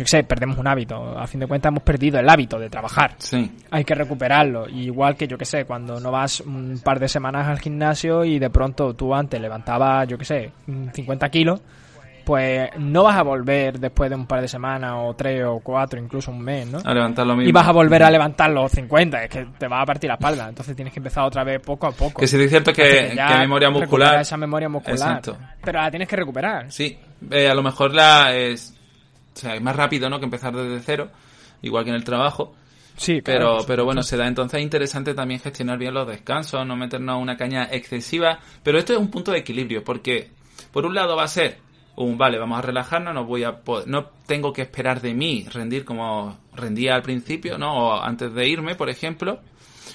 yo 0.00 0.04
qué 0.04 0.06
sé, 0.06 0.24
perdemos 0.24 0.56
un 0.56 0.66
hábito. 0.66 1.18
A 1.18 1.26
fin 1.26 1.40
de 1.40 1.46
cuentas 1.46 1.70
hemos 1.70 1.82
perdido 1.82 2.18
el 2.18 2.28
hábito 2.28 2.58
de 2.58 2.70
trabajar. 2.70 3.16
Sí. 3.18 3.50
Hay 3.70 3.84
que 3.84 3.94
recuperarlo. 3.94 4.68
Y 4.68 4.84
igual 4.84 5.16
que 5.16 5.28
yo 5.28 5.36
que 5.36 5.44
sé, 5.44 5.64
cuando 5.66 6.00
no 6.00 6.10
vas 6.10 6.40
un 6.40 6.80
par 6.82 6.98
de 6.98 7.08
semanas 7.08 7.48
al 7.48 7.58
gimnasio 7.58 8.24
y 8.24 8.38
de 8.38 8.48
pronto 8.48 8.94
tú 8.94 9.14
antes 9.14 9.40
levantabas, 9.40 10.08
yo 10.08 10.16
que 10.16 10.24
sé, 10.24 10.52
50 10.94 11.28
kilos, 11.28 11.60
pues 12.24 12.70
no 12.78 13.04
vas 13.04 13.16
a 13.16 13.22
volver 13.22 13.78
después 13.78 14.10
de 14.10 14.16
un 14.16 14.26
par 14.26 14.40
de 14.40 14.48
semanas 14.48 14.92
o 14.96 15.14
tres 15.14 15.44
o 15.44 15.60
cuatro, 15.60 16.00
incluso 16.00 16.30
un 16.30 16.40
mes, 16.40 16.66
¿no? 16.66 16.78
A 16.84 16.94
levantar 16.94 17.26
lo 17.26 17.36
mismo. 17.36 17.48
Y 17.48 17.52
vas 17.52 17.66
a 17.68 17.72
volver 17.72 18.02
a 18.02 18.10
levantar 18.10 18.50
los 18.50 18.70
50, 18.72 19.24
es 19.24 19.30
que 19.30 19.46
te 19.58 19.68
va 19.68 19.82
a 19.82 19.86
partir 19.86 20.08
la 20.08 20.14
espalda. 20.14 20.48
Entonces 20.48 20.74
tienes 20.74 20.92
que 20.92 21.00
empezar 21.00 21.24
otra 21.24 21.44
vez 21.44 21.60
poco 21.60 21.86
a 21.86 21.92
poco. 21.92 22.20
Que 22.20 22.26
sí 22.26 22.40
es 22.40 22.50
cierto 22.50 22.72
que, 22.72 23.14
memoria 23.38 23.70
muscular. 23.70 24.20
esa 24.20 24.36
memoria 24.36 24.68
muscular. 24.68 24.98
Exacto. 24.98 25.36
Pero 25.62 25.80
la 25.80 25.90
tienes 25.90 26.08
que 26.08 26.16
recuperar. 26.16 26.70
Sí, 26.70 26.98
eh, 27.30 27.48
a 27.48 27.54
lo 27.54 27.62
mejor 27.62 27.94
la 27.94 28.34
es, 28.34 28.74
o 29.34 29.38
sea, 29.38 29.54
es 29.54 29.62
más 29.62 29.76
rápido, 29.76 30.08
¿no? 30.08 30.18
Que 30.18 30.24
empezar 30.24 30.54
desde 30.54 30.80
cero, 30.80 31.08
igual 31.62 31.84
que 31.84 31.90
en 31.90 31.96
el 31.96 32.04
trabajo. 32.04 32.54
Sí, 32.96 33.22
Pero, 33.22 33.52
claro. 33.52 33.64
pero 33.66 33.84
bueno, 33.86 34.02
se 34.02 34.18
da 34.18 34.26
entonces 34.26 34.58
es 34.58 34.62
interesante 34.62 35.14
también 35.14 35.40
gestionar 35.40 35.78
bien 35.78 35.94
los 35.94 36.06
descansos, 36.06 36.66
no 36.66 36.76
meternos 36.76 37.20
una 37.20 37.34
caña 37.34 37.68
excesiva. 37.70 38.38
Pero 38.62 38.78
esto 38.78 38.92
es 38.92 38.98
un 38.98 39.10
punto 39.10 39.32
de 39.32 39.38
equilibrio, 39.38 39.82
porque 39.82 40.28
por 40.70 40.84
un 40.84 40.94
lado 40.94 41.16
va 41.16 41.24
a 41.24 41.28
ser 41.28 41.58
un 42.04 42.18
vale, 42.18 42.38
vamos 42.38 42.58
a 42.58 42.62
relajarnos, 42.62 43.12
no 43.14 43.24
voy 43.24 43.44
a 43.44 43.60
no 43.86 44.06
tengo 44.26 44.52
que 44.52 44.62
esperar 44.62 45.00
de 45.00 45.14
mí 45.14 45.46
rendir 45.52 45.84
como 45.84 46.38
rendía 46.54 46.94
al 46.94 47.02
principio, 47.02 47.58
¿no? 47.58 47.72
O 47.74 48.00
antes 48.02 48.32
de 48.34 48.48
irme, 48.48 48.74
por 48.74 48.88
ejemplo. 48.90 49.40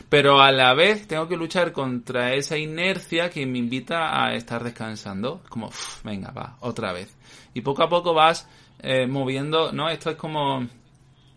Pero 0.09 0.41
a 0.41 0.51
la 0.51 0.73
vez 0.73 1.07
tengo 1.07 1.27
que 1.27 1.37
luchar 1.37 1.71
contra 1.71 2.33
esa 2.33 2.57
inercia 2.57 3.29
que 3.29 3.45
me 3.45 3.59
invita 3.59 4.23
a 4.25 4.35
estar 4.35 4.63
descansando. 4.63 5.41
Como, 5.49 5.67
"Uf, 5.67 6.03
venga, 6.03 6.31
va, 6.31 6.57
otra 6.59 6.91
vez. 6.91 7.15
Y 7.53 7.61
poco 7.61 7.81
a 7.83 7.89
poco 7.89 8.13
vas 8.13 8.47
eh, 8.81 9.07
moviendo, 9.07 9.71
¿no? 9.71 9.89
Esto 9.89 10.09
es 10.11 10.17
como, 10.17 10.59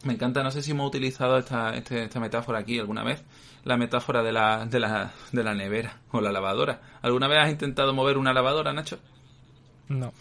me 0.02 0.12
encanta, 0.12 0.42
no 0.42 0.50
sé 0.50 0.60
si 0.62 0.72
hemos 0.72 0.88
utilizado 0.88 1.38
esta, 1.38 1.70
este- 1.70 2.02
esta 2.04 2.20
metáfora 2.20 2.58
aquí 2.58 2.78
alguna 2.78 3.04
vez, 3.04 3.24
la 3.64 3.76
metáfora 3.76 4.22
de 4.22 4.32
la, 4.32 4.66
de, 4.66 4.80
la, 4.80 5.12
de 5.32 5.44
la 5.44 5.54
nevera 5.54 5.98
o 6.10 6.20
la 6.20 6.32
lavadora. 6.32 6.80
¿Alguna 7.00 7.28
vez 7.28 7.38
has 7.38 7.50
intentado 7.50 7.94
mover 7.94 8.18
una 8.18 8.32
lavadora, 8.34 8.72
Nacho? 8.72 8.98
No. 9.88 10.12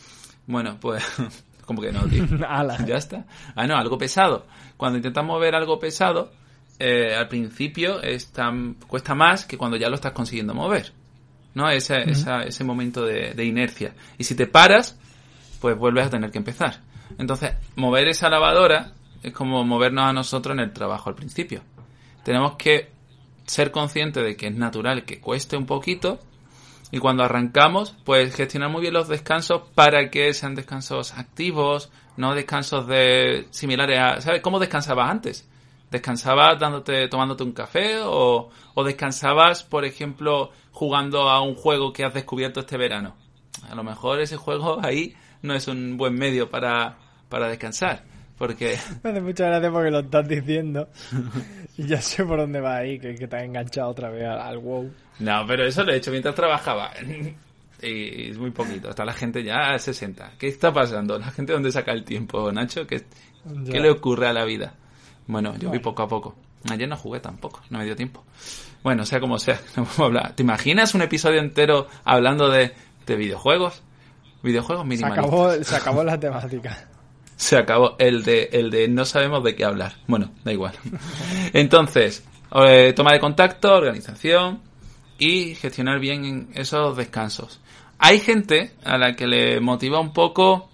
Bueno, 0.48 0.78
pues, 0.80 1.04
como 1.66 1.82
que 1.82 1.92
no, 1.92 2.02
tío. 2.08 2.26
Ya 2.86 2.96
está. 2.96 3.26
Ah, 3.56 3.68
no, 3.68 3.76
algo 3.78 3.98
pesado. 3.98 4.46
Cuando 4.78 4.98
intentas 4.98 5.24
mover 5.24 5.54
algo 5.56 5.80
pesado, 5.80 6.32
eh, 6.80 7.16
al 7.16 7.28
principio 7.28 8.02
es 8.02 8.32
tan- 8.32 8.76
cuesta 8.88 9.14
más 9.16 9.46
que 9.46 9.58
cuando 9.58 9.78
ya 9.78 9.90
lo 9.90 9.96
estás 9.96 10.14
consiguiendo 10.14 10.54
mover. 10.54 10.92
¿No? 11.54 11.70
Ese, 11.70 12.10
esa- 12.10 12.44
ese 12.44 12.64
momento 12.64 13.04
de, 13.06 13.34
de 13.34 13.46
inercia. 13.46 13.94
Y 14.18 14.24
si 14.24 14.36
te 14.36 14.46
paras, 14.48 14.98
pues 15.60 15.76
vuelves 15.78 16.06
a 16.08 16.10
tener 16.10 16.30
que 16.32 16.38
empezar. 16.38 16.82
Entonces, 17.18 17.54
mover 17.76 18.08
esa 18.08 18.30
lavadora 18.30 18.94
es 19.24 19.34
como 19.34 19.64
movernos 19.64 20.06
a 20.06 20.14
nosotros 20.14 20.54
en 20.54 20.60
el 20.60 20.72
trabajo 20.72 21.10
al 21.10 21.16
principio. 21.16 21.62
Tenemos 22.24 22.56
que 22.58 22.92
ser 23.48 23.72
conscientes 23.72 24.24
de 24.24 24.36
que 24.36 24.48
es 24.48 24.56
natural 24.56 25.04
que 25.04 25.20
cueste 25.20 25.58
un 25.58 25.66
poquito 25.66 26.20
y 26.92 27.00
cuando 27.00 27.24
arrancamos, 27.24 27.96
pues 28.06 28.34
gestionar 28.34 28.70
muy 28.70 28.82
bien 28.82 28.94
los 28.94 29.08
descansos 29.08 29.64
para 29.76 30.10
que 30.10 30.34
sean 30.34 30.56
descansos 30.56 31.14
activos, 31.18 31.92
no 32.16 32.34
descansos 32.34 32.88
de 32.88 33.48
similares 33.52 34.00
a, 34.00 34.22
¿sabes 34.22 34.42
cómo 34.42 34.60
descansabas 34.60 35.10
antes? 35.10 35.50
¿Descansabas 35.92 36.60
dándote, 36.60 37.08
tomándote 37.08 37.44
un 37.44 37.52
café 37.52 38.00
o, 38.04 38.50
o 38.74 38.84
descansabas, 38.84 39.64
por 39.64 39.86
ejemplo, 39.86 40.52
jugando 40.72 41.30
a 41.30 41.42
un 41.42 41.56
juego 41.56 41.92
que 41.92 42.06
has 42.06 42.14
descubierto 42.14 42.62
este 42.62 42.78
verano? 42.78 43.16
A 43.70 43.76
lo 43.76 43.84
mejor 43.84 44.22
ese 44.22 44.38
juego 44.38 44.80
ahí 44.82 45.16
no 45.42 45.54
es 45.54 45.68
un 45.68 45.98
buen 45.98 46.16
medio 46.16 46.50
para, 46.50 46.98
para 47.30 47.48
descansar, 47.48 48.04
porque 48.38 48.78
Me 49.04 49.10
hace 49.12 49.22
mucha 49.22 49.46
gracia 49.48 49.72
porque 49.72 49.92
lo 49.92 50.00
estás 50.00 50.28
diciendo. 50.28 50.90
y 51.78 51.86
ya 51.88 52.02
sé 52.02 52.24
por 52.26 52.40
dónde 52.40 52.62
va 52.62 52.78
ahí, 52.78 53.00
que, 53.00 53.16
que 53.16 53.28
te 53.28 53.36
has 53.38 53.44
enganchado 53.44 53.90
otra 53.90 54.10
vez 54.10 54.26
al, 54.26 54.40
al 54.40 54.58
WoW. 54.60 54.92
No, 55.20 55.46
pero 55.48 55.66
eso 55.66 55.84
lo 55.84 55.92
he 55.94 55.98
hecho 55.98 56.12
mientras 56.12 56.36
trabajaba. 56.36 56.92
Y 57.80 58.32
es 58.32 58.40
muy 58.40 58.50
poquito. 58.50 58.90
Está 58.90 59.06
la 59.06 59.14
gente 59.14 59.44
ya 59.44 59.74
a 59.74 59.78
60. 59.78 60.32
¿Qué 60.40 60.48
está 60.48 60.74
pasando? 60.74 61.20
¿La 61.20 61.30
gente 61.30 61.54
dónde 61.54 61.72
saca 61.72 61.92
el 61.92 62.04
tiempo, 62.04 62.52
Nacho? 62.52 62.88
¿Qué, 62.88 63.04
qué 63.70 63.80
le 63.80 63.92
ocurre 63.92 64.28
a 64.28 64.34
la 64.34 64.46
vida? 64.46 64.74
Bueno, 65.28 65.56
yo 65.60 65.70
voy 65.70 65.78
poco 65.78 66.02
a 66.02 66.08
poco. 66.08 66.36
Ayer 66.72 66.90
no 66.90 66.98
jugué 66.98 67.20
tampoco, 67.20 67.62
no 67.70 67.78
me 67.78 67.86
dio 67.86 67.96
tiempo. 67.96 68.24
Bueno, 68.82 69.06
sea 69.06 69.20
como 69.20 69.38
sea, 69.38 69.60
no 69.78 69.84
vamos 69.84 70.00
a 70.00 70.04
hablar. 70.06 70.34
¿Te 70.36 70.42
imaginas 70.42 70.96
un 70.96 71.04
episodio 71.04 71.40
entero 71.40 71.88
hablando 72.04 72.50
de, 72.50 72.72
de 73.06 73.16
videojuegos? 73.16 73.84
Videojuegos 74.42 74.84
Se 74.84 74.88
minimalistas. 74.90 75.26
acabó, 75.28 75.54
se 75.64 75.76
acabó 75.76 76.04
la 76.04 76.20
temática. 76.20 76.88
Se 77.38 77.56
acabó 77.56 77.96
el 78.00 78.24
de, 78.24 78.50
el 78.52 78.70
de 78.70 78.90
no 78.90 79.06
sabemos 79.06 79.44
de 79.44 79.56
qué 79.56 79.64
hablar. 79.64 79.94
Bueno, 80.08 80.32
da 80.44 80.52
igual. 80.52 80.74
Entonces, 81.54 82.28
eh, 82.54 82.94
toma 82.94 83.14
de 83.14 83.20
contacto, 83.20 83.74
organización 83.74 84.60
y 85.18 85.56
gestionar 85.56 86.00
bien 86.00 86.50
esos 86.54 86.98
descansos. 86.98 87.62
Hay 88.00 88.20
gente 88.20 88.74
a 88.84 88.98
la 88.98 89.16
que 89.16 89.28
le 89.28 89.60
motiva 89.60 90.00
un 90.00 90.14
poco 90.14 90.70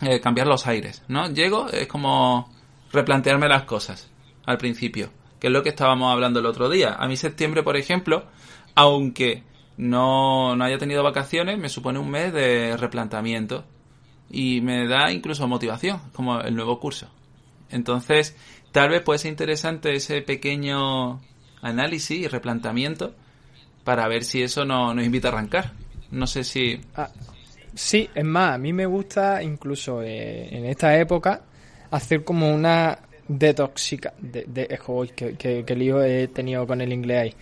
eh, 0.00 0.20
cambiar 0.20 0.46
los 0.46 0.66
aires, 0.66 1.02
¿no? 1.08 1.28
Llego, 1.30 1.68
es 1.68 1.86
como 1.86 2.52
replantearme 2.92 3.48
las 3.48 3.62
cosas 3.62 4.10
al 4.44 4.58
principio, 4.58 5.10
que 5.40 5.46
es 5.46 5.52
lo 5.52 5.62
que 5.62 5.70
estábamos 5.70 6.12
hablando 6.12 6.40
el 6.40 6.46
otro 6.46 6.68
día. 6.68 6.94
A 6.98 7.06
mí 7.08 7.16
septiembre, 7.16 7.62
por 7.62 7.76
ejemplo, 7.76 8.26
aunque 8.74 9.44
no, 9.76 10.56
no 10.56 10.64
haya 10.64 10.78
tenido 10.78 11.02
vacaciones, 11.02 11.58
me 11.58 11.68
supone 11.68 11.98
un 11.98 12.10
mes 12.10 12.32
de 12.32 12.76
replanteamiento 12.76 13.64
y 14.32 14.62
me 14.62 14.88
da 14.88 15.12
incluso 15.12 15.46
motivación, 15.46 16.00
como 16.12 16.40
el 16.40 16.56
nuevo 16.56 16.80
curso. 16.80 17.06
Entonces, 17.70 18.34
tal 18.72 18.88
vez 18.88 19.02
puede 19.02 19.18
ser 19.18 19.30
interesante 19.30 19.94
ese 19.94 20.22
pequeño 20.22 21.20
análisis 21.60 22.18
y 22.18 22.26
replanteamiento 22.26 23.14
para 23.84 24.08
ver 24.08 24.24
si 24.24 24.42
eso 24.42 24.64
no, 24.64 24.94
nos 24.94 25.04
invita 25.04 25.28
a 25.28 25.32
arrancar. 25.32 25.72
No 26.10 26.26
sé 26.26 26.44
si... 26.44 26.80
Ah, 26.96 27.10
sí, 27.74 28.08
es 28.14 28.24
más, 28.24 28.54
a 28.54 28.58
mí 28.58 28.72
me 28.72 28.86
gusta 28.86 29.42
incluso 29.42 30.02
eh, 30.02 30.48
en 30.50 30.64
esta 30.64 30.98
época 30.98 31.42
hacer 31.90 32.24
como 32.24 32.52
una 32.52 32.98
detoxica... 33.28 34.14
De, 34.18 34.44
de, 34.46 34.62
eh, 34.62 34.78
que, 35.14 35.36
que, 35.36 35.64
que 35.64 35.76
lío 35.76 36.02
he 36.02 36.28
tenido 36.28 36.66
con 36.66 36.80
el 36.80 36.92
inglés 36.92 37.18
ahí. 37.18 37.34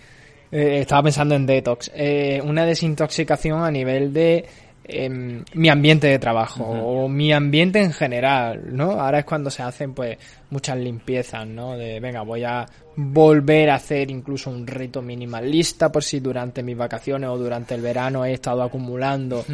Eh, 0.51 0.79
estaba 0.81 1.03
pensando 1.03 1.35
en 1.35 1.45
detox. 1.45 1.91
Eh, 1.95 2.41
una 2.43 2.65
desintoxicación 2.65 3.63
a 3.63 3.71
nivel 3.71 4.11
de 4.11 4.45
em, 4.83 5.43
mi 5.53 5.69
ambiente 5.69 6.07
de 6.07 6.19
trabajo 6.19 6.63
o 6.63 7.07
mi 7.07 7.31
ambiente 7.31 7.81
en 7.81 7.93
general, 7.93 8.75
¿no? 8.75 8.91
Ahora 8.91 9.19
es 9.19 9.25
cuando 9.25 9.49
se 9.49 9.63
hacen 9.63 9.93
pues 9.93 10.17
muchas 10.49 10.77
limpiezas, 10.77 11.47
¿no? 11.47 11.77
De 11.77 11.99
venga, 11.99 12.21
voy 12.21 12.43
a 12.43 12.65
volver 12.95 13.69
a 13.69 13.75
hacer 13.75 14.11
incluso 14.11 14.49
un 14.49 14.67
rito 14.67 15.01
minimalista 15.01 15.91
por 15.91 16.03
si 16.03 16.19
durante 16.19 16.61
mis 16.61 16.77
vacaciones 16.77 17.29
o 17.29 17.37
durante 17.37 17.73
el 17.75 17.81
verano 17.81 18.25
he 18.25 18.33
estado 18.33 18.61
acumulando 18.63 19.45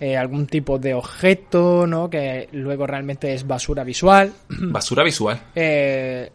eh, 0.00 0.16
algún 0.16 0.46
tipo 0.46 0.78
de 0.78 0.94
objeto, 0.94 1.86
¿no? 1.86 2.08
Que 2.08 2.48
luego 2.52 2.86
realmente 2.86 3.34
es 3.34 3.46
basura 3.46 3.84
visual. 3.84 4.32
Basura 4.48 5.04
visual. 5.04 5.38
Eh, 5.54 6.30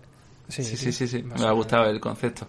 sí, 0.62 0.64
Sí, 0.64 0.78
sí, 0.78 0.92
sí, 0.92 1.08
sí. 1.08 1.24
Me 1.24 1.46
ha 1.46 1.52
gustado 1.52 1.86
el 1.90 2.00
concepto. 2.00 2.46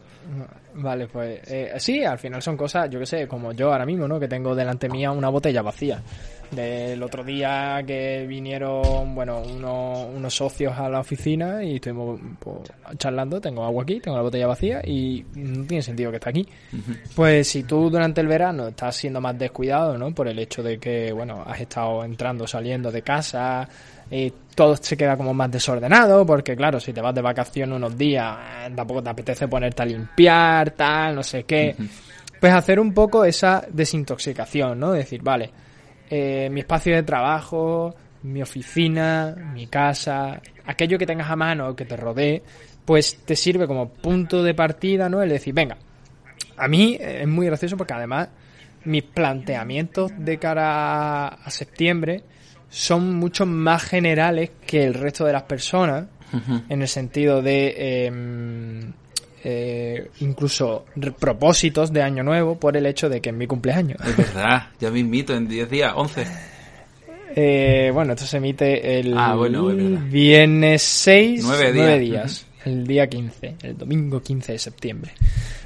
Vale, 0.75 1.07
pues 1.07 1.41
eh, 1.47 1.73
sí, 1.79 2.05
al 2.05 2.19
final 2.19 2.43
son 2.43 2.57
cosas, 2.57 2.91
yo 2.91 2.99
que 2.99 3.07
sé, 3.07 3.29
como 3.29 3.53
yo 3.53 3.73
ahora 3.73 3.87
mismo, 3.87 4.09
¿no? 4.09 4.19
Que 4.19 4.29
tengo 4.29 4.55
delante 4.55 4.89
mía 4.89 5.11
una 5.11 5.29
botella 5.29 5.63
vacía. 5.63 6.03
Del 6.51 7.03
otro 7.03 7.25
día 7.25 7.83
que 7.87 8.27
vinieron, 8.27 9.15
bueno, 9.15 9.41
unos, 9.41 10.09
unos 10.15 10.35
socios 10.35 10.77
a 10.79 10.89
la 10.89 11.01
oficina 11.01 11.63
y 11.65 11.77
estuvimos 11.77 12.21
pues, 12.39 12.71
charlando, 12.97 13.41
tengo 13.41 13.65
agua 13.65 13.83
aquí, 13.83 14.01
tengo 14.01 14.17
la 14.17 14.23
botella 14.23 14.47
vacía 14.47 14.81
y 14.85 15.25
no 15.35 15.65
tiene 15.67 15.83
sentido 15.83 16.11
que 16.11 16.19
esté 16.19 16.31
aquí. 16.31 16.49
Pues 17.15 17.49
si 17.49 17.65
tú 17.65 17.91
durante 17.91 18.21
el 18.21 18.29
verano 18.29 18.69
estás 18.69 18.97
siendo 18.97 19.21
más 19.21 19.39
descuidado, 19.39 19.99
¿no? 19.99 20.15
Por 20.15 20.29
el 20.29 20.39
hecho 20.39 20.63
de 20.63 20.79
que, 20.79 21.13
bueno, 21.13 21.43
has 21.47 21.61
estado 21.61 22.05
entrando, 22.05 22.47
saliendo 22.47 22.91
de 22.91 23.03
casa, 23.03 23.69
y 24.11 24.33
todo 24.55 24.77
se 24.77 24.97
queda 24.97 25.17
como 25.17 25.35
más 25.35 25.51
desordenado, 25.51 26.25
porque 26.25 26.55
claro, 26.55 26.79
si 26.79 26.93
te 26.93 27.01
vas 27.01 27.15
de 27.15 27.23
vacaciones 27.23 27.77
unos 27.77 27.97
días, 27.97 28.37
eh, 28.67 28.73
tampoco 28.75 29.03
te 29.03 29.11
apetece 29.11 29.49
ponerte 29.49 29.83
a 29.83 29.87
limpiar, 29.87 30.71
tal, 30.73 31.17
no 31.17 31.23
sé 31.23 31.45
qué. 31.45 31.75
Pues 32.39 32.53
hacer 32.53 32.79
un 32.79 32.93
poco 32.93 33.25
esa 33.25 33.65
desintoxicación, 33.69 34.79
¿no? 34.79 34.93
Decir, 34.93 35.23
vale, 35.23 35.51
eh, 36.11 36.49
mi 36.51 36.61
espacio 36.61 36.95
de 36.95 37.03
trabajo, 37.03 37.95
mi 38.23 38.43
oficina, 38.43 39.35
mi 39.53 39.67
casa, 39.67 40.41
aquello 40.67 40.99
que 40.99 41.07
tengas 41.07 41.31
a 41.31 41.37
mano, 41.37 41.75
que 41.77 41.85
te 41.85 41.97
rodee, 41.97 42.43
pues 42.85 43.19
te 43.25 43.37
sirve 43.37 43.67
como 43.67 43.89
punto 43.89 44.43
de 44.43 44.55
partida, 44.55 45.09
¿no? 45.09 45.23
El 45.23 45.31
decir, 45.31 45.55
venga, 45.55 45.77
a 46.57 46.69
mí 46.69 46.97
eh, 47.01 47.21
es 47.23 47.29
muy 47.29 47.47
gracioso 47.47 47.77
porque 47.77 47.95
además 47.95 48.29
mis 48.85 49.03
planteamientos 49.03 50.13
de 50.19 50.39
cara 50.39 51.29
a, 51.29 51.51
septiembre 51.51 52.23
son 52.69 53.15
mucho 53.15 53.47
más 53.47 53.83
generales 53.83 54.51
que 54.67 54.85
el 54.85 54.95
resto 54.95 55.25
de 55.25 55.33
las 55.33 55.45
personas 55.45 56.07
en 56.69 56.83
el 56.83 56.89
sentido 56.89 57.43
de 57.43 57.75
eh, 57.79 58.93
eh, 59.45 60.09
incluso 60.21 60.87
propósitos 61.21 61.93
de 61.93 62.03
año 62.03 62.23
nuevo 62.25 62.59
por 62.59 62.77
el 62.77 62.87
hecho 62.87 63.09
de 63.09 63.21
que 63.21 63.29
es 63.31 63.35
mi 63.37 63.47
cumpleaños. 63.47 63.99
Es 64.05 64.17
verdad, 64.17 64.69
ya 64.81 64.91
me 64.91 64.99
invito 65.01 65.35
en 65.35 65.47
10 65.47 65.71
días, 65.71 65.93
11. 65.95 66.27
Eh, 67.37 67.91
bueno, 67.93 68.13
esto 68.13 68.27
se 68.27 68.37
emite 68.37 68.99
el 69.01 69.17
Ah, 69.17 69.35
bueno, 69.35 69.67
viernes 69.67 70.83
6, 70.83 71.43
Nueve 71.45 71.73
nueve 71.75 71.99
días. 71.99 72.23
días, 72.23 72.47
el 72.65 72.87
día 72.87 73.07
15, 73.09 73.57
el 73.63 73.77
domingo 73.77 74.23
15 74.23 74.53
de 74.53 74.59
septiembre. 74.59 75.13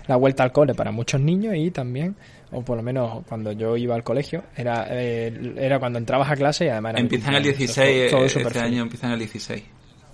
La 0.06 0.16
vuelta 0.16 0.42
al 0.42 0.52
cole 0.52 0.74
para 0.74 0.90
muchos 0.90 1.20
niños 1.20 1.54
y 1.56 1.70
también, 1.70 2.16
o 2.52 2.62
por 2.62 2.78
lo 2.78 2.82
menos 2.82 3.22
cuando 3.28 3.52
yo 3.52 3.76
iba 3.76 3.94
al 3.94 4.02
colegio, 4.02 4.44
era, 4.56 4.86
eh, 4.90 5.52
era 5.58 5.78
cuando 5.78 5.98
entrabas 5.98 6.30
a 6.30 6.36
clase 6.36 6.64
y 6.64 6.68
además 6.68 6.94
Empiezan 6.96 7.34
el 7.34 7.42
cumpleaños. 7.42 7.58
16, 7.58 8.04
Entonces, 8.04 8.10
todo 8.10 8.28
súper 8.30 8.46
este 8.46 8.60
año 8.60 8.82
empiezan 8.82 9.12
el 9.12 9.18
16. 9.18 9.62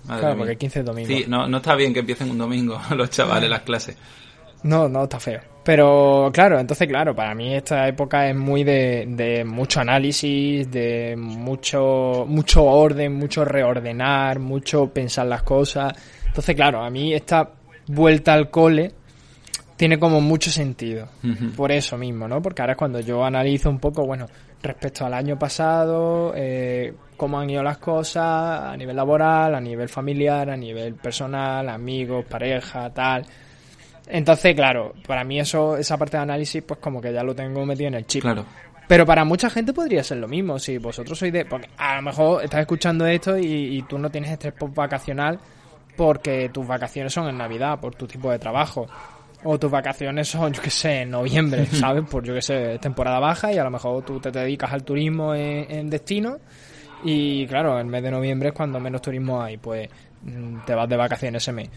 Madre 0.05 0.19
Claro, 0.21 0.35
mía. 0.35 0.37
porque 0.37 0.51
el 0.53 0.57
15 0.57 0.79
es 0.79 0.85
domingo. 0.85 1.07
Sí, 1.07 1.25
no, 1.27 1.47
no 1.47 1.57
está 1.57 1.75
bien 1.75 1.93
que 1.93 1.99
empiecen 1.99 2.29
un 2.31 2.37
domingo 2.37 2.79
los 2.95 3.09
chavales 3.09 3.49
las 3.49 3.61
clases. 3.61 3.97
No, 4.63 4.89
no, 4.89 5.03
está 5.03 5.19
feo. 5.19 5.41
Pero 5.63 6.29
claro, 6.33 6.59
entonces 6.59 6.87
claro, 6.87 7.15
para 7.15 7.33
mí 7.35 7.53
esta 7.55 7.87
época 7.87 8.27
es 8.29 8.35
muy 8.35 8.63
de, 8.63 9.05
de 9.09 9.43
mucho 9.43 9.79
análisis, 9.79 10.69
de 10.71 11.15
mucho, 11.17 12.25
mucho 12.27 12.63
orden, 12.63 13.13
mucho 13.13 13.43
reordenar, 13.45 14.39
mucho 14.39 14.87
pensar 14.87 15.25
las 15.27 15.43
cosas. 15.43 15.93
Entonces 16.27 16.55
claro, 16.55 16.83
a 16.83 16.89
mí 16.89 17.13
esta 17.13 17.49
vuelta 17.87 18.33
al 18.33 18.49
cole 18.49 18.91
tiene 19.75 19.99
como 19.99 20.21
mucho 20.21 20.51
sentido. 20.51 21.07
Por 21.55 21.71
eso 21.71 21.97
mismo, 21.97 22.27
¿no? 22.27 22.41
Porque 22.41 22.61
ahora 22.61 22.73
es 22.73 22.77
cuando 22.77 22.99
yo 22.99 23.23
analizo 23.25 23.69
un 23.69 23.79
poco, 23.79 24.05
bueno, 24.05 24.27
respecto 24.65 25.05
al 25.05 25.13
año 25.13 25.39
pasado, 25.39 26.33
eh, 26.35 26.93
cómo 27.15 27.39
han 27.39 27.49
ido 27.49 27.63
las 27.63 27.77
cosas 27.77 28.23
a 28.23 28.75
nivel 28.77 28.95
laboral, 28.95 29.55
a 29.55 29.61
nivel 29.61 29.89
familiar, 29.89 30.49
a 30.49 30.57
nivel 30.57 30.95
personal, 30.95 31.69
amigos, 31.69 32.25
pareja, 32.25 32.89
tal. 32.89 33.25
Entonces, 34.07 34.53
claro, 34.55 34.93
para 35.07 35.23
mí 35.23 35.39
eso, 35.39 35.77
esa 35.77 35.97
parte 35.97 36.17
de 36.17 36.23
análisis, 36.23 36.61
pues 36.63 36.79
como 36.79 37.01
que 37.01 37.11
ya 37.11 37.23
lo 37.23 37.33
tengo 37.33 37.65
metido 37.65 37.87
en 37.87 37.95
el 37.95 38.05
chip. 38.05 38.21
Claro. 38.21 38.45
Pero 38.87 39.05
para 39.05 39.25
mucha 39.25 39.49
gente 39.49 39.73
podría 39.73 40.03
ser 40.03 40.17
lo 40.17 40.27
mismo. 40.27 40.59
Si 40.59 40.77
vosotros 40.77 41.17
sois 41.17 41.33
de. 41.33 41.45
Porque 41.45 41.69
a 41.77 41.95
lo 41.95 42.03
mejor 42.03 42.43
estás 42.43 42.61
escuchando 42.61 43.07
esto 43.07 43.37
y, 43.37 43.77
y 43.77 43.81
tú 43.83 43.97
no 43.97 44.11
tienes 44.11 44.31
estrés 44.31 44.53
vacacional 44.75 45.39
porque 45.95 46.49
tus 46.49 46.67
vacaciones 46.67 47.13
son 47.13 47.27
en 47.27 47.37
Navidad, 47.37 47.79
por 47.79 47.95
tu 47.95 48.05
tipo 48.05 48.29
de 48.31 48.39
trabajo. 48.39 48.87
O 49.45 49.57
tus 49.57 49.71
vacaciones 49.71 50.27
son, 50.27 50.51
yo 50.51 50.61
qué 50.61 50.69
sé, 50.69 51.01
en 51.01 51.11
noviembre, 51.11 51.65
¿sabes? 51.71 52.03
Por, 52.09 52.23
yo 52.23 52.33
qué 52.33 52.41
sé, 52.41 52.77
temporada 52.79 53.19
baja 53.19 53.53
y 53.53 53.57
a 53.57 53.63
lo 53.63 53.71
mejor 53.71 54.03
tú 54.03 54.19
te 54.19 54.31
dedicas 54.31 54.73
al 54.73 54.83
turismo 54.83 55.33
en, 55.33 55.71
en 55.71 55.89
destino. 55.89 56.37
Y 57.03 57.45
claro, 57.47 57.79
el 57.79 57.85
mes 57.85 58.01
de 58.03 58.11
noviembre 58.11 58.49
es 58.49 58.55
cuando 58.55 58.79
menos 58.79 59.01
turismo 59.01 59.41
hay, 59.41 59.57
pues 59.57 59.87
mm, 60.23 60.65
te 60.65 60.73
vas 60.73 60.89
de 60.89 60.97
vacaciones 60.97 61.43
ese 61.43 61.51
mes. 61.51 61.69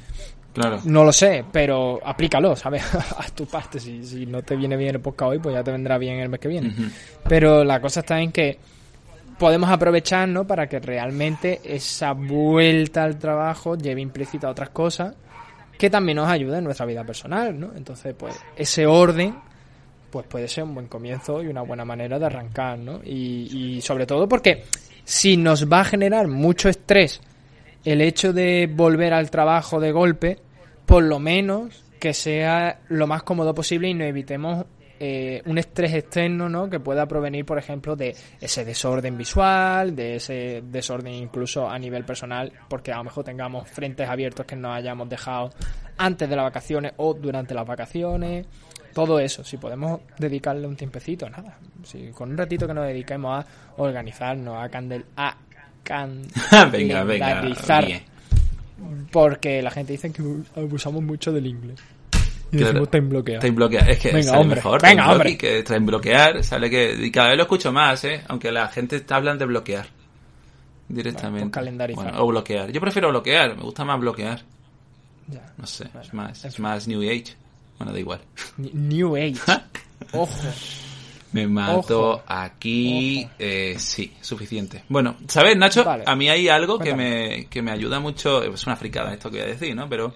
Claro. 0.55 0.81
No 0.85 1.05
lo 1.05 1.13
sé, 1.13 1.45
pero 1.53 2.01
aplícalo, 2.05 2.57
¿sabes? 2.57 2.83
a 2.95 3.29
tu 3.35 3.47
parte. 3.47 3.79
Si, 3.79 4.05
si 4.05 4.27
no 4.27 4.43
te 4.43 4.57
viene 4.57 4.77
bien 4.77 4.95
el 4.95 5.01
podcast 5.01 5.31
hoy, 5.33 5.39
pues 5.39 5.55
ya 5.55 5.63
te 5.63 5.71
vendrá 5.71 5.99
bien 5.99 6.19
el 6.19 6.29
mes 6.29 6.41
que 6.41 6.49
viene. 6.49 6.75
Pero 7.29 7.63
la 7.65 7.81
cosa 7.81 8.01
está 8.01 8.21
en 8.21 8.33
que 8.33 8.59
podemos 9.39 9.71
aprovechar, 9.71 10.29
¿no? 10.29 10.47
Para 10.47 10.67
que 10.67 10.81
realmente 10.81 11.61
esa 11.63 12.13
vuelta 12.13 13.05
al 13.05 13.19
trabajo 13.19 13.77
lleve 13.77 14.01
implícita 14.01 14.49
otras 14.49 14.71
cosas 14.71 15.15
que 15.79 15.89
también 15.89 16.17
nos 16.17 16.29
ayuden 16.29 16.59
en 16.59 16.65
nuestra 16.65 16.85
vida 16.85 17.05
personal, 17.05 17.59
¿no? 17.59 17.73
Entonces, 17.75 18.15
pues, 18.19 18.35
ese 18.57 18.87
orden 18.87 19.35
pues 20.11 20.27
puede 20.27 20.49
ser 20.49 20.65
un 20.65 20.75
buen 20.75 20.87
comienzo 20.87 21.43
y 21.43 21.49
una 21.49 21.63
buena 21.63 21.85
manera 21.85 22.19
de 22.19 22.27
arrancar, 22.27 22.79
¿no? 22.79 23.01
Y, 23.05 23.77
y 23.77 23.81
sobre 23.83 24.07
todo 24.07 24.29
porque 24.29 24.65
si 25.05 25.37
nos 25.37 25.71
va 25.71 25.81
a 25.81 25.85
generar 25.85 26.29
mucho 26.29 26.69
estrés 26.69 27.21
el 27.85 28.01
hecho 28.01 28.33
de 28.33 28.69
volver 28.73 29.13
al 29.13 29.31
trabajo 29.31 29.81
de 29.81 29.93
golpe, 29.93 30.39
por 30.87 31.03
lo 31.03 31.19
menos 31.19 31.85
que 32.01 32.15
sea 32.15 32.81
lo 32.89 33.07
más 33.07 33.23
cómodo 33.23 33.55
posible 33.55 33.89
y 33.89 33.95
no 33.95 34.05
evitemos 34.05 34.65
eh, 35.01 35.43
un 35.47 35.59
estrés 35.59 35.95
externo, 35.95 36.49
¿no? 36.49 36.69
Que 36.69 36.81
pueda 36.81 37.07
provenir, 37.07 37.45
por 37.45 37.59
ejemplo, 37.59 37.97
de 37.97 38.15
ese 38.41 38.65
desorden 38.65 39.17
visual, 39.17 39.95
de 39.95 40.17
ese 40.17 40.63
desorden 40.65 41.15
incluso 41.15 41.69
a 41.69 41.79
nivel 41.79 42.05
personal, 42.05 42.53
porque 42.69 42.93
a 42.93 42.99
lo 42.99 43.05
mejor 43.05 43.25
tengamos 43.25 43.69
frentes 43.69 44.09
abiertos 44.09 44.47
que 44.47 44.57
nos 44.57 44.77
hayamos 44.77 45.09
dejado 45.09 45.51
antes 45.97 46.29
de 46.29 46.37
las 46.37 46.45
vacaciones 46.45 46.93
o 46.97 47.15
durante 47.15 47.55
las 47.55 47.67
vacaciones. 47.67 48.47
Todo 48.95 49.21
eso, 49.21 49.45
si 49.45 49.59
podemos 49.59 50.01
dedicarle 50.19 50.67
un 50.67 50.75
tiempecito, 50.75 51.29
nada. 51.29 51.59
Si 51.85 52.11
con 52.11 52.31
un 52.31 52.39
ratito 52.39 52.67
que 52.67 52.75
nos 52.75 52.87
dediquemos 52.87 53.45
a 53.45 53.47
organizarnos, 53.77 54.57
a 54.57 54.69
candel, 54.69 55.05
a 55.17 55.37
venga, 56.71 57.05
venga. 57.05 57.41
bien. 57.41 58.03
porque 59.11 59.63
la 59.63 59.71
gente 59.71 59.93
dice 59.93 60.13
que 60.13 60.23
abusamos 60.57 61.03
mucho 61.03 61.33
del 61.33 61.47
inglés. 61.47 61.81
Y 62.51 62.57
Claro. 62.57 62.73
decimos 62.73 62.91
time 62.91 63.09
bloqueado. 63.09 63.41
Time. 63.41 63.93
Es 63.93 63.99
que 63.99 64.09
Venga, 64.13 64.23
sale 64.23 64.39
hombre. 64.39 64.57
mejor. 64.57 64.83
Venga, 64.83 65.03
time 65.03 65.13
hombre. 65.15 65.39
Que 65.39 65.63
time 65.63 65.79
bloquear. 65.81 66.45
Sale 66.45 66.71
que. 66.71 66.97
Y 67.07 67.11
cada 67.11 67.29
vez 67.29 67.37
lo 67.37 67.43
escucho 67.43 67.73
más, 67.73 68.05
¿eh? 68.05 68.23
Aunque 68.29 68.51
la 68.51 68.69
gente 68.69 68.97
está 68.97 69.17
hablando 69.17 69.41
de 69.45 69.47
bloquear. 69.49 69.87
Directamente. 70.89 71.61
Bueno. 71.61 71.95
Bueno, 71.95 72.23
o 72.23 72.27
bloquear. 72.29 72.71
Yo 72.73 72.81
prefiero 72.81 73.11
bloquear. 73.11 73.57
Me 73.57 73.63
gusta 73.63 73.85
más 73.85 74.01
bloquear. 74.01 74.41
Ya. 75.27 75.53
No 75.59 75.67
sé. 75.67 75.85
Bueno, 75.93 76.01
es 76.07 76.15
más, 76.15 76.45
es 76.47 76.59
más 76.59 76.89
New 76.89 77.03
Age. 77.03 77.35
Bueno, 77.79 77.93
da 77.93 77.99
igual. 78.01 78.21
New 78.57 79.15
Age. 79.17 79.35
Ojo. 80.13 80.33
Me 81.33 81.47
mato 81.47 82.13
Ojo. 82.13 82.23
aquí. 82.27 83.29
Eh, 83.39 83.75
sí, 83.79 84.15
suficiente. 84.23 84.85
Bueno, 84.89 85.17
¿sabes, 85.29 85.55
Nacho? 85.59 85.85
Vale. 85.85 86.05
A 86.07 86.17
mí 86.17 86.31
hay 86.31 86.49
algo 86.49 86.79
que 86.79 86.95
me, 86.95 87.47
que 87.51 87.61
me 87.61 87.71
ayuda 87.71 88.01
mucho. 88.01 88.43
Es 88.43 88.67
una 88.67 88.77
fricada 88.77 89.13
esto 89.13 89.31
que 89.31 89.37
voy 89.37 89.45
a 89.47 89.51
decir, 89.53 89.77
¿no? 89.77 89.87
Pero 89.91 90.15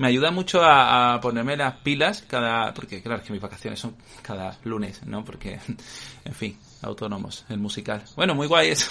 me 0.00 0.08
ayuda 0.08 0.30
mucho 0.30 0.62
a, 0.62 1.20
ponerme 1.20 1.58
las 1.58 1.76
pilas 1.76 2.22
cada. 2.22 2.72
Porque, 2.72 3.02
claro, 3.02 3.22
que 3.22 3.34
mis 3.34 3.42
vacaciones 3.42 3.78
son 3.80 3.96
cada 4.22 4.56
lunes, 4.64 5.04
¿no? 5.04 5.22
Porque, 5.26 5.60
en 6.24 6.34
fin, 6.34 6.58
autónomos, 6.80 7.44
el 7.50 7.58
musical. 7.58 8.02
Bueno, 8.16 8.34
muy 8.34 8.46
guay 8.46 8.70
eso. 8.70 8.90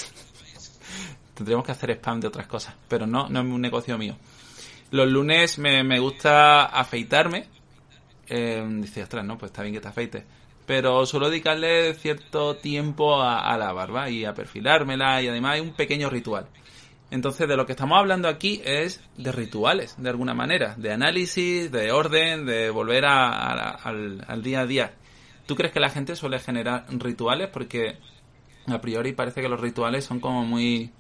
Tendríamos 1.34 1.66
que 1.66 1.72
hacer 1.72 1.90
spam 1.90 2.20
de 2.20 2.28
otras 2.28 2.46
cosas, 2.46 2.76
pero 2.88 3.08
no, 3.08 3.28
no 3.28 3.40
es 3.40 3.46
un 3.48 3.60
negocio 3.60 3.98
mío. 3.98 4.18
Los 4.92 5.10
lunes 5.10 5.58
me, 5.58 5.84
me 5.84 6.00
gusta 6.00 6.66
afeitarme. 6.66 7.48
Eh, 8.28 8.64
dice, 8.80 9.02
ostras, 9.02 9.26
no, 9.26 9.36
pues 9.36 9.50
está 9.50 9.64
bien 9.64 9.74
que 9.74 9.82
te 9.82 9.88
afeites. 9.88 10.24
Pero 10.68 11.08
suelo 11.08 11.32
dedicarle 11.32 11.96
cierto 11.96 12.58
tiempo 12.58 13.20
a, 13.20 13.52
a 13.52 13.58
la 13.58 13.74
barba 13.74 14.12
y 14.12 14.26
a 14.26 14.36
perfilármela 14.36 15.24
y 15.24 15.28
además 15.28 15.56
hay 15.56 15.62
un 15.62 15.74
pequeño 15.74 16.08
ritual. 16.08 16.46
Entonces, 17.12 17.48
de 17.48 17.58
lo 17.58 17.66
que 17.66 17.72
estamos 17.72 17.98
hablando 17.98 18.28
aquí 18.28 18.62
es 18.64 19.02
de 19.18 19.32
rituales, 19.32 19.96
de 19.98 20.10
alguna 20.10 20.34
manera, 20.36 20.76
de 20.78 20.92
análisis, 20.92 21.72
de 21.72 21.92
orden, 21.92 22.46
de 22.46 22.70
volver 22.70 23.06
a- 23.06 23.70
al, 23.72 24.24
al 24.28 24.44
día 24.44 24.62
a 24.62 24.66
día. 24.68 24.94
¿Tú 25.48 25.56
crees 25.56 25.74
que 25.74 25.80
la 25.80 25.90
gente 25.90 26.16
suele 26.16 26.40
generar 26.40 26.86
rituales? 26.90 27.48
Porque 27.48 27.98
a 28.68 28.80
priori 28.80 29.14
parece 29.14 29.42
que 29.42 29.50
los 29.50 29.60
rituales 29.60 30.06
son 30.06 30.20
como 30.20 30.46
muy, 30.46 30.92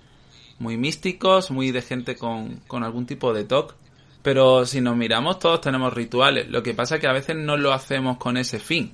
muy 0.57 0.77
místicos, 0.77 1.51
muy 1.51 1.71
de 1.71 1.83
gente 1.83 2.15
con, 2.15 2.55
con 2.67 2.83
algún 2.83 3.05
tipo 3.05 3.31
de 3.33 3.43
toque. 3.43 3.75
Pero 4.23 4.65
si 4.65 4.81
nos 4.81 4.97
miramos, 4.97 5.37
todos 5.39 5.61
tenemos 5.61 5.93
rituales. 5.93 6.49
Lo 6.49 6.63
que 6.63 6.73
pasa 6.73 6.95
es 6.95 7.01
que 7.01 7.07
a 7.07 7.13
veces 7.13 7.35
no 7.35 7.55
lo 7.55 7.71
hacemos 7.71 8.17
con 8.17 8.35
ese 8.37 8.59
fin. 8.59 8.93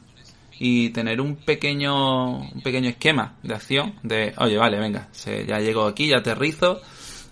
Y 0.59 0.89
tener 0.91 1.19
un 1.19 1.35
pequeño, 1.35 2.37
un 2.39 2.61
pequeño 2.61 2.89
esquema 2.89 3.35
de 3.43 3.53
acción 3.55 3.95
de, 4.03 4.33
oye, 4.37 4.57
vale, 4.57 4.79
venga, 4.79 5.09
ya 5.47 5.59
llego 5.59 5.85
aquí, 5.85 6.07
ya 6.07 6.17
aterrizo, 6.19 6.81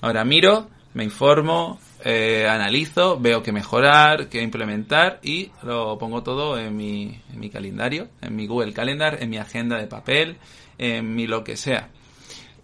ahora 0.03 0.25
miro, 0.25 0.67
me 0.93 1.05
informo, 1.05 1.79
eh, 2.03 2.45
analizo, 2.45 3.17
veo 3.21 3.41
qué 3.41 3.53
mejorar, 3.53 4.27
qué 4.27 4.41
implementar 4.41 5.19
y 5.23 5.49
lo 5.63 5.97
pongo 5.97 6.23
todo 6.23 6.59
en 6.59 6.75
mi, 6.75 7.21
en 7.31 7.39
mi 7.39 7.49
calendario, 7.49 8.09
en 8.21 8.35
mi 8.35 8.45
Google 8.45 8.73
Calendar, 8.73 9.19
en 9.21 9.29
mi 9.29 9.37
agenda 9.37 9.77
de 9.77 9.87
papel, 9.87 10.35
en 10.77 11.15
mi 11.15 11.25
lo 11.25 11.45
que 11.45 11.55
sea. 11.55 11.89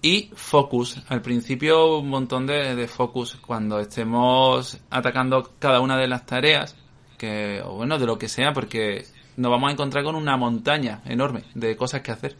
Y 0.01 0.31
focus. 0.35 1.01
Al 1.07 1.21
principio 1.21 1.99
un 1.99 2.09
montón 2.09 2.45
de, 2.45 2.75
de 2.75 2.87
focus 2.89 3.37
cuando 3.37 3.79
estemos 3.79 4.77
atacando 4.89 5.53
cada 5.59 5.79
una 5.79 5.97
de 5.97 6.09
las 6.09 6.25
tareas, 6.25 6.75
que, 7.17 7.61
o 7.63 7.75
bueno, 7.75 7.97
de 7.97 8.05
lo 8.05 8.17
que 8.17 8.27
sea, 8.27 8.51
porque 8.51 9.05
nos 9.37 9.49
vamos 9.49 9.69
a 9.69 9.73
encontrar 9.73 10.03
con 10.03 10.15
una 10.15 10.35
montaña 10.35 11.01
enorme 11.05 11.43
de 11.55 11.77
cosas 11.77 12.01
que 12.01 12.11
hacer. 12.11 12.35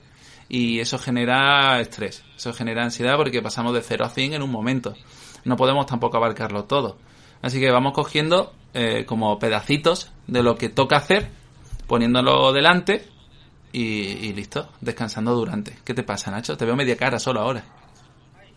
Y 0.50 0.80
eso 0.80 0.98
genera 0.98 1.80
estrés, 1.80 2.24
eso 2.36 2.52
genera 2.54 2.84
ansiedad 2.84 3.16
porque 3.18 3.42
pasamos 3.42 3.74
de 3.74 3.82
0 3.82 4.06
a 4.06 4.10
100 4.10 4.34
en 4.34 4.42
un 4.42 4.50
momento. 4.52 4.96
No 5.46 5.56
podemos 5.56 5.86
tampoco 5.86 6.18
abarcarlo 6.18 6.66
todo. 6.66 6.98
Así 7.42 7.60
que 7.60 7.70
vamos 7.72 7.94
cogiendo 7.94 8.54
eh, 8.74 9.06
como 9.06 9.38
pedacitos 9.38 10.12
de 10.28 10.42
lo 10.44 10.56
que 10.56 10.70
toca 10.70 10.98
hacer, 10.98 11.30
poniéndolo 11.88 12.52
delante 12.52 13.06
y, 13.72 13.82
y 13.82 14.34
listo, 14.34 14.70
descansando 14.82 15.36
durante. 15.36 15.78
¿Qué 15.86 15.94
te 15.94 16.04
pasa, 16.04 16.32
Nacho? 16.32 16.58
Te 16.58 16.66
veo 16.66 16.76
media 16.76 16.98
cara 16.98 17.20
solo 17.20 17.42
ahora. 17.42 17.64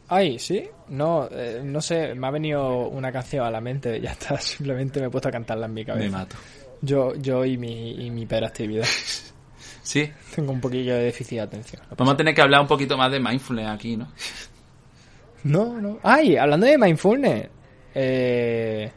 Ay, 0.09 0.39
sí, 0.39 0.69
no, 0.89 1.29
eh, 1.31 1.63
no 1.65 1.81
sé, 1.81 2.15
me 2.15 2.27
ha 2.27 2.31
venido 2.31 2.89
una 2.89 3.11
canción 3.11 3.47
a 3.47 3.51
la 3.51 3.61
mente, 3.61 3.99
ya 4.01 4.13
está, 4.13 4.37
simplemente 4.41 5.01
me 5.01 5.07
he 5.07 5.11
puesto 5.11 5.29
a 5.29 5.33
cantarla 5.33 5.67
en 5.67 5.75
mi 5.75 5.83
Me 5.83 5.87
cabeza. 5.87 6.19
mato. 6.19 6.37
Yo, 6.81 7.15
yo 7.15 7.45
y 7.45 7.57
mi, 7.57 7.93
y 7.93 8.11
mi 8.11 8.23
hiperactividad. 8.23 8.87
Sí, 9.83 10.11
Tengo 10.35 10.53
un 10.53 10.61
poquillo 10.61 10.95
de 10.95 11.05
déficit 11.05 11.39
de 11.39 11.41
atención. 11.41 11.83
vamos 11.97 12.15
a 12.15 12.17
tener 12.17 12.35
que 12.35 12.41
hablar 12.43 12.61
un 12.61 12.69
poquito 12.69 12.97
más 12.97 13.11
de 13.11 13.19
mindfulness 13.21 13.69
aquí, 13.69 13.97
¿no? 13.97 14.09
No, 15.45 15.81
no. 15.81 15.99
Ay, 16.05 16.37
hablando 16.37 16.67
de 16.67 16.79
mindfulness. 16.79 17.49
Eh... 17.97 18.93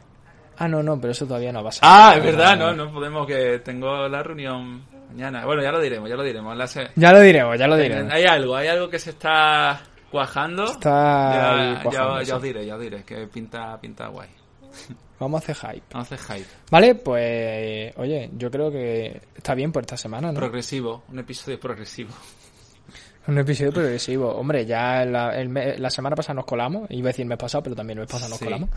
Ah, 0.58 0.68
no, 0.68 0.80
no, 0.82 0.98
pero 1.00 1.10
eso 1.10 1.26
todavía 1.26 1.52
no 1.52 1.58
ha 1.58 1.64
pasado. 1.64 1.92
Ah, 1.92 2.14
es 2.16 2.22
verdad, 2.24 2.56
no, 2.56 2.72
no 2.72 2.92
podemos 2.92 3.26
que 3.26 3.58
tengo 3.64 4.08
la 4.08 4.22
reunión 4.22 4.84
mañana. 5.10 5.44
Bueno, 5.44 5.60
ya 5.62 5.72
lo 5.72 5.80
diremos, 5.80 6.08
ya 6.08 6.14
lo 6.16 6.22
diremos. 6.22 6.56
La 6.56 6.66
se- 6.68 6.88
Ya 6.94 7.12
lo 7.12 7.20
diremos, 7.20 7.58
ya 7.58 7.66
lo 7.66 7.76
diremos. 7.76 8.12
Hay 8.12 8.24
algo, 8.24 8.54
hay 8.56 8.68
algo 8.68 8.88
que 8.88 8.98
se 9.00 9.10
está 9.10 9.80
cuajando. 10.10 10.64
Está 10.64 11.32
ya, 11.32 11.74
ya- 11.74 11.82
cuajando, 11.82 12.22
ya 12.22 12.36
os 12.36 12.40
sí. 12.42 12.46
diré, 12.48 12.64
ya 12.64 12.76
os 12.76 12.80
diré, 12.80 13.02
que 13.02 13.26
pinta, 13.26 13.78
pinta 13.80 14.06
guay. 14.06 14.28
Vamos 15.18 15.40
a 15.40 15.52
hacer 15.52 15.56
hype. 15.72 15.86
Vamos 15.92 16.12
a 16.12 16.14
hacer 16.14 16.36
hype. 16.38 16.48
Vale, 16.70 16.94
pues, 16.96 17.92
oye, 17.96 18.30
yo 18.36 18.50
creo 18.50 18.70
que 18.70 19.20
está 19.36 19.54
bien 19.54 19.72
por 19.72 19.82
esta 19.82 19.96
semana, 19.96 20.28
¿no? 20.30 20.34
Progresivo, 20.38 21.04
un 21.10 21.18
episodio 21.18 21.58
progresivo. 21.58 22.10
Un 23.28 23.38
episodio 23.38 23.72
progresivo. 23.72 24.28
Hombre, 24.36 24.64
ya 24.66 25.04
la, 25.04 25.30
el 25.38 25.48
me- 25.48 25.78
la 25.78 25.90
semana 25.90 26.14
pasada 26.14 26.34
nos 26.34 26.44
colamos. 26.44 26.86
Iba 26.90 27.08
a 27.08 27.10
decir 27.10 27.22
el 27.22 27.28
mes 27.28 27.38
pasado, 27.38 27.62
pero 27.62 27.74
también 27.74 27.98
el 27.98 28.02
mes 28.02 28.10
pasado 28.12 28.28
nos 28.30 28.38
Sí. 28.38 28.44
colamos. 28.44 28.70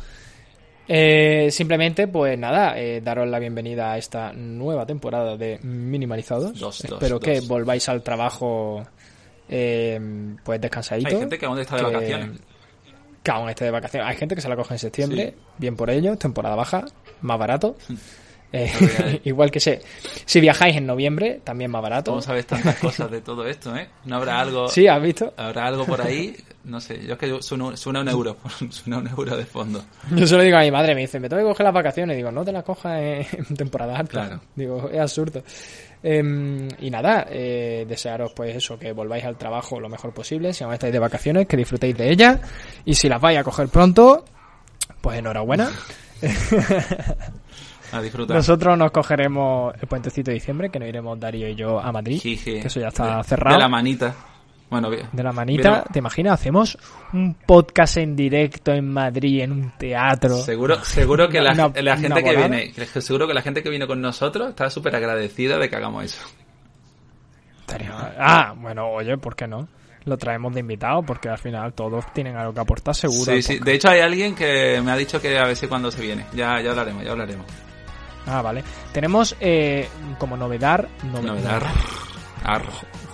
Eh, 0.88 1.49
simplemente, 1.52 2.08
pues 2.08 2.36
nada, 2.39 2.80
eh, 2.80 2.99
daros 3.02 3.28
la 3.28 3.38
bienvenida 3.38 3.91
a 3.91 3.97
esta 3.99 4.34
nueva 4.34 4.86
temporada 4.88 5.38
de 5.38 5.60
Minimalizados. 5.62 6.54
Dos, 6.54 6.82
dos, 6.82 6.84
Espero 6.93 7.19
que 7.19 7.36
dos. 7.41 7.47
volváis 7.47 7.88
al 7.89 8.02
trabajo 8.02 8.84
eh, 9.47 9.99
pues 10.43 10.60
descansadito. 10.60 11.10
Hay 11.10 11.17
gente 11.19 11.38
que 11.38 11.45
aún 11.45 11.60
está 11.60 11.75
de 11.75 11.84
que- 11.86 11.91
vacaciones. 11.91 12.39
Que 13.23 13.32
aún 13.32 13.49
esté 13.49 13.65
de 13.65 13.71
vacaciones. 13.71 14.08
Hay 14.10 14.15
gente 14.15 14.36
que 14.36 14.41
se 14.41 14.49
la 14.49 14.55
coge 14.55 14.75
en 14.75 14.79
septiembre. 14.79 15.34
Sí. 15.36 15.43
Bien 15.58 15.75
por 15.75 15.89
ello, 15.89 16.17
temporada 16.17 16.55
baja, 16.55 16.86
más 17.21 17.38
barato. 17.38 17.75
Eh, 18.51 19.21
igual 19.25 19.51
que 19.51 19.59
sé, 19.59 19.81
si 20.25 20.39
viajáis 20.39 20.75
en 20.77 20.88
noviembre, 20.88 21.41
también 21.43 21.69
más 21.69 21.81
barato. 21.81 22.12
¿Cómo 22.12 22.21
sabes 22.21 22.47
tantas 22.47 22.77
cosas 22.79 23.12
de 23.12 23.21
todo 23.21 23.45
esto, 23.47 23.75
eh? 23.75 23.88
¿No 24.05 24.15
habrá 24.15 24.39
algo, 24.41 24.67
Sí, 24.69 24.88
¿has 24.88 25.01
visto? 25.01 25.33
habrá 25.38 25.67
algo 25.67 25.85
por 25.85 26.01
ahí? 26.01 26.35
No 26.63 26.81
sé, 26.81 27.05
yo 27.05 27.13
es 27.13 27.19
que 27.19 27.41
suena, 27.41 27.75
suena 27.77 28.01
un 28.01 28.09
euro, 28.09 28.38
suena 28.69 28.99
un 28.99 29.07
euro 29.07 29.38
de 29.38 29.45
fondo. 29.45 29.83
Yo 30.12 30.27
se 30.27 30.35
lo 30.35 30.43
digo 30.43 30.57
a 30.57 30.62
mi 30.62 30.71
madre, 30.71 30.93
me 30.93 31.01
dice, 31.01 31.19
me 31.19 31.29
tengo 31.29 31.43
que 31.43 31.49
coger 31.49 31.63
las 31.65 31.73
vacaciones. 31.73 32.17
Digo, 32.17 32.31
no 32.31 32.43
te 32.43 32.51
las 32.51 32.63
cojas 32.63 32.99
en, 33.01 33.55
temporada 33.55 33.97
alta. 33.97 34.12
Claro. 34.12 34.41
Digo, 34.55 34.89
es 34.91 34.99
absurdo. 34.99 35.43
Em, 36.03 36.67
y 36.79 36.89
nada, 36.89 37.27
eh, 37.29 37.85
desearos 37.88 38.33
pues 38.33 38.55
eso, 38.55 38.77
que 38.77 38.91
volváis 38.91 39.25
al 39.25 39.38
trabajo 39.38 39.79
lo 39.79 39.89
mejor 39.89 40.13
posible. 40.13 40.53
Si 40.53 40.63
aún 40.63 40.73
estáis 40.73 40.93
de 40.93 40.99
vacaciones, 40.99 41.47
que 41.47 41.57
disfrutéis 41.57 41.97
de 41.97 42.12
ellas. 42.12 42.39
Y 42.85 42.93
si 42.93 43.09
las 43.09 43.21
vais 43.21 43.39
a 43.39 43.43
coger 43.43 43.69
pronto, 43.69 44.25
pues 45.01 45.17
enhorabuena. 45.19 45.71
A 47.91 48.02
disfrutar. 48.02 48.36
Nosotros 48.38 48.78
nos 48.78 48.91
cogeremos 48.91 49.73
el 49.82 49.88
puentecito 49.88 50.32
de 50.32 50.36
diciembre, 50.36 50.69
que 50.69 50.80
nos 50.80 50.88
iremos 50.89 51.19
Darío 51.19 51.47
y 51.47 51.56
yo 51.56 51.80
a 51.80 51.91
Madrid. 51.91 52.21
Que 52.21 52.60
eso 52.60 52.80
ya 52.80 52.88
está 52.89 53.17
De- 53.17 53.23
cerrado. 53.23 53.56
De 53.58 53.62
la 53.63 53.69
manita. 53.69 54.15
Bueno, 54.69 54.89
bien. 54.91 55.08
De 55.12 55.23
la 55.23 55.32
manita, 55.32 55.71
Bien, 55.71 55.84
¿te 55.91 55.97
imaginas? 55.97 56.34
Hacemos 56.39 56.78
un 57.13 57.34
podcast 57.34 57.97
en 57.97 58.15
directo 58.15 58.71
en 58.71 58.88
Madrid, 58.93 59.41
en 59.41 59.52
un 59.52 59.71
teatro. 59.80 60.38
Seguro, 60.38 60.84
seguro 60.84 61.28
que 61.28 61.41
la, 61.41 61.54
Una- 61.54 61.82
la 61.82 61.97
gente 61.97 62.21
que 62.23 62.36
volada. 62.36 62.47
viene, 62.49 62.73
seguro 63.02 63.28
que 63.28 63.34
la 63.34 63.41
gente 63.41 63.63
que 63.63 63.69
viene 63.71 63.88
con 63.88 63.99
nosotros 63.99 64.49
está 64.49 64.69
súper 64.69 64.95
agradecida 64.95 65.58
de 65.58 65.67
que 65.69 65.75
hagamos 65.75 66.04
eso. 66.04 66.21
Ah, 68.19 68.54
bueno, 68.58 68.88
oye, 68.89 69.17
¿por 69.17 69.36
qué 69.36 69.47
no? 69.47 69.67
Lo 70.06 70.17
traemos 70.17 70.54
de 70.54 70.62
invitado 70.62 71.04
porque 71.04 71.30
al 71.30 71.38
final 71.38 71.73
todos 71.73 72.06
tienen 72.13 72.36
algo 72.36 72.54
que 72.54 72.60
aportar 72.62 72.95
seguro. 72.95 73.32
Sí, 73.34 73.41
sí. 73.41 73.60
De 73.60 73.73
hecho 73.73 73.89
hay 73.89 73.99
alguien 74.02 74.34
que 74.34 74.82
me 74.84 74.91
ha 74.91 74.95
dicho 74.95 75.21
que 75.21 75.38
a 75.38 75.45
ver 75.45 75.56
si 75.56 75.67
cuando 75.67 75.91
se 75.91 76.02
viene. 76.02 76.25
Ya, 76.34 76.62
ya 76.62 76.71
hablaremos, 76.71 77.04
ya 77.04 77.12
hablaremos. 77.12 77.45
Ah, 78.27 78.41
vale. 78.41 78.63
Tenemos 78.91 79.36
eh, 79.39 79.88
como 80.17 80.36
novedad... 80.38 80.88
nove- 81.03 81.21
Novedad. 81.23 81.62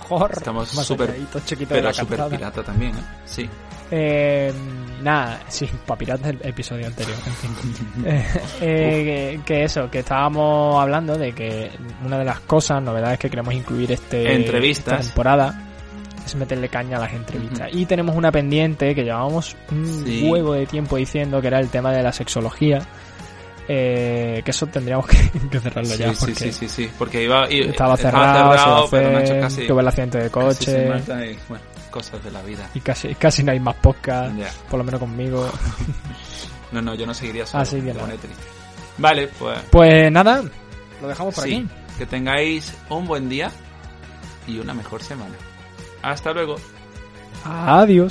Jor, 0.08 0.30
Estamos 0.36 0.68
súper- 0.68 1.16
Pero 1.68 1.92
súper 1.92 2.28
pirata 2.28 2.62
también, 2.62 2.92
¿eh? 2.96 3.00
Sí. 3.24 3.48
Eh, 3.90 4.52
nada, 5.02 5.40
sí, 5.48 5.68
para 5.86 5.98
piratas 5.98 6.28
el 6.28 6.40
episodio 6.42 6.86
anterior. 6.86 7.16
en 7.26 7.34
fin. 7.34 8.04
Eh, 8.06 8.24
eh, 8.60 9.38
que, 9.38 9.40
que 9.44 9.64
eso, 9.64 9.90
que 9.90 10.00
estábamos 10.00 10.80
hablando 10.80 11.16
de 11.18 11.32
que 11.32 11.70
una 12.04 12.18
de 12.18 12.24
las 12.24 12.40
cosas, 12.40 12.80
novedades 12.82 13.18
que 13.18 13.28
queremos 13.30 13.52
incluir 13.54 13.90
este 13.92 14.32
Entrevistas. 14.34 15.00
esta 15.00 15.06
temporada 15.14 15.62
es 16.24 16.34
meterle 16.36 16.68
caña 16.68 16.96
a 16.98 17.00
las 17.00 17.12
entrevistas. 17.12 17.68
Y 17.72 17.86
tenemos 17.86 18.14
una 18.16 18.30
pendiente 18.32 18.94
que 18.94 19.02
llevábamos 19.04 19.56
un 19.72 20.04
Sí. 20.04 20.28
huevo 20.28 20.52
de 20.54 20.66
tiempo 20.66 20.96
diciendo 20.96 21.40
que 21.40 21.46
era 21.48 21.58
el 21.60 21.68
tema 21.68 21.92
de 21.92 22.02
la 22.02 22.12
sexología. 22.12 22.80
Eh, 23.68 24.42
que 24.44 24.50
eso 24.52 24.66
tendríamos 24.68 25.06
que, 25.06 25.30
que 25.50 25.58
cerrarlo 25.60 25.90
Sí, 25.90 25.98
ya 25.98 26.10
sí, 26.12 26.16
porque 26.20 26.34
sí, 26.34 26.52
sí, 26.52 26.68
sí. 26.68 26.90
Porque 26.98 27.22
iba, 27.24 27.50
i- 27.50 27.60
estaba 27.62 27.96
cerrado, 27.96 28.52
se 28.56 28.62
iba 28.68 28.78
a 28.78 28.90
pero 28.90 29.10
Nacho 29.10 29.24
hacer, 29.24 29.40
casi, 29.40 29.66
tuve 29.66 29.80
el 29.82 29.88
accidente 29.88 30.18
de 30.18 30.30
coche 30.30 30.86
y, 30.86 31.38
bueno, 31.48 31.64
cosas 31.90 32.22
de 32.22 32.30
la 32.30 32.42
vida. 32.42 32.68
y 32.74 32.80
casi, 32.80 33.14
casi 33.16 33.42
no 33.42 33.52
hay 33.52 33.58
más 33.60 33.74
podcast, 33.76 34.34
por 34.70 34.78
lo 34.78 34.84
menos 34.84 35.00
conmigo. 35.00 35.50
No, 36.72 36.82
no, 36.82 36.94
yo 36.96 37.06
no 37.06 37.14
seguiría 37.14 37.46
solo. 37.46 37.62
Así 37.62 37.80
que 37.80 37.94
pone 37.94 38.18
triste. 38.18 38.42
Vale, 38.98 39.28
pues 39.38 39.58
Pues 39.70 40.10
nada, 40.10 40.42
lo 41.00 41.08
dejamos 41.08 41.32
por 41.34 41.44
sí. 41.44 41.54
aquí. 41.54 41.68
Que 41.96 42.06
tengáis 42.06 42.74
un 42.90 43.06
buen 43.06 43.28
día 43.28 43.50
y 44.48 44.58
una 44.58 44.74
mejor 44.74 45.00
semana. 45.02 45.36
Hasta 46.02 46.32
luego. 46.32 46.56
Adiós. 47.44 48.10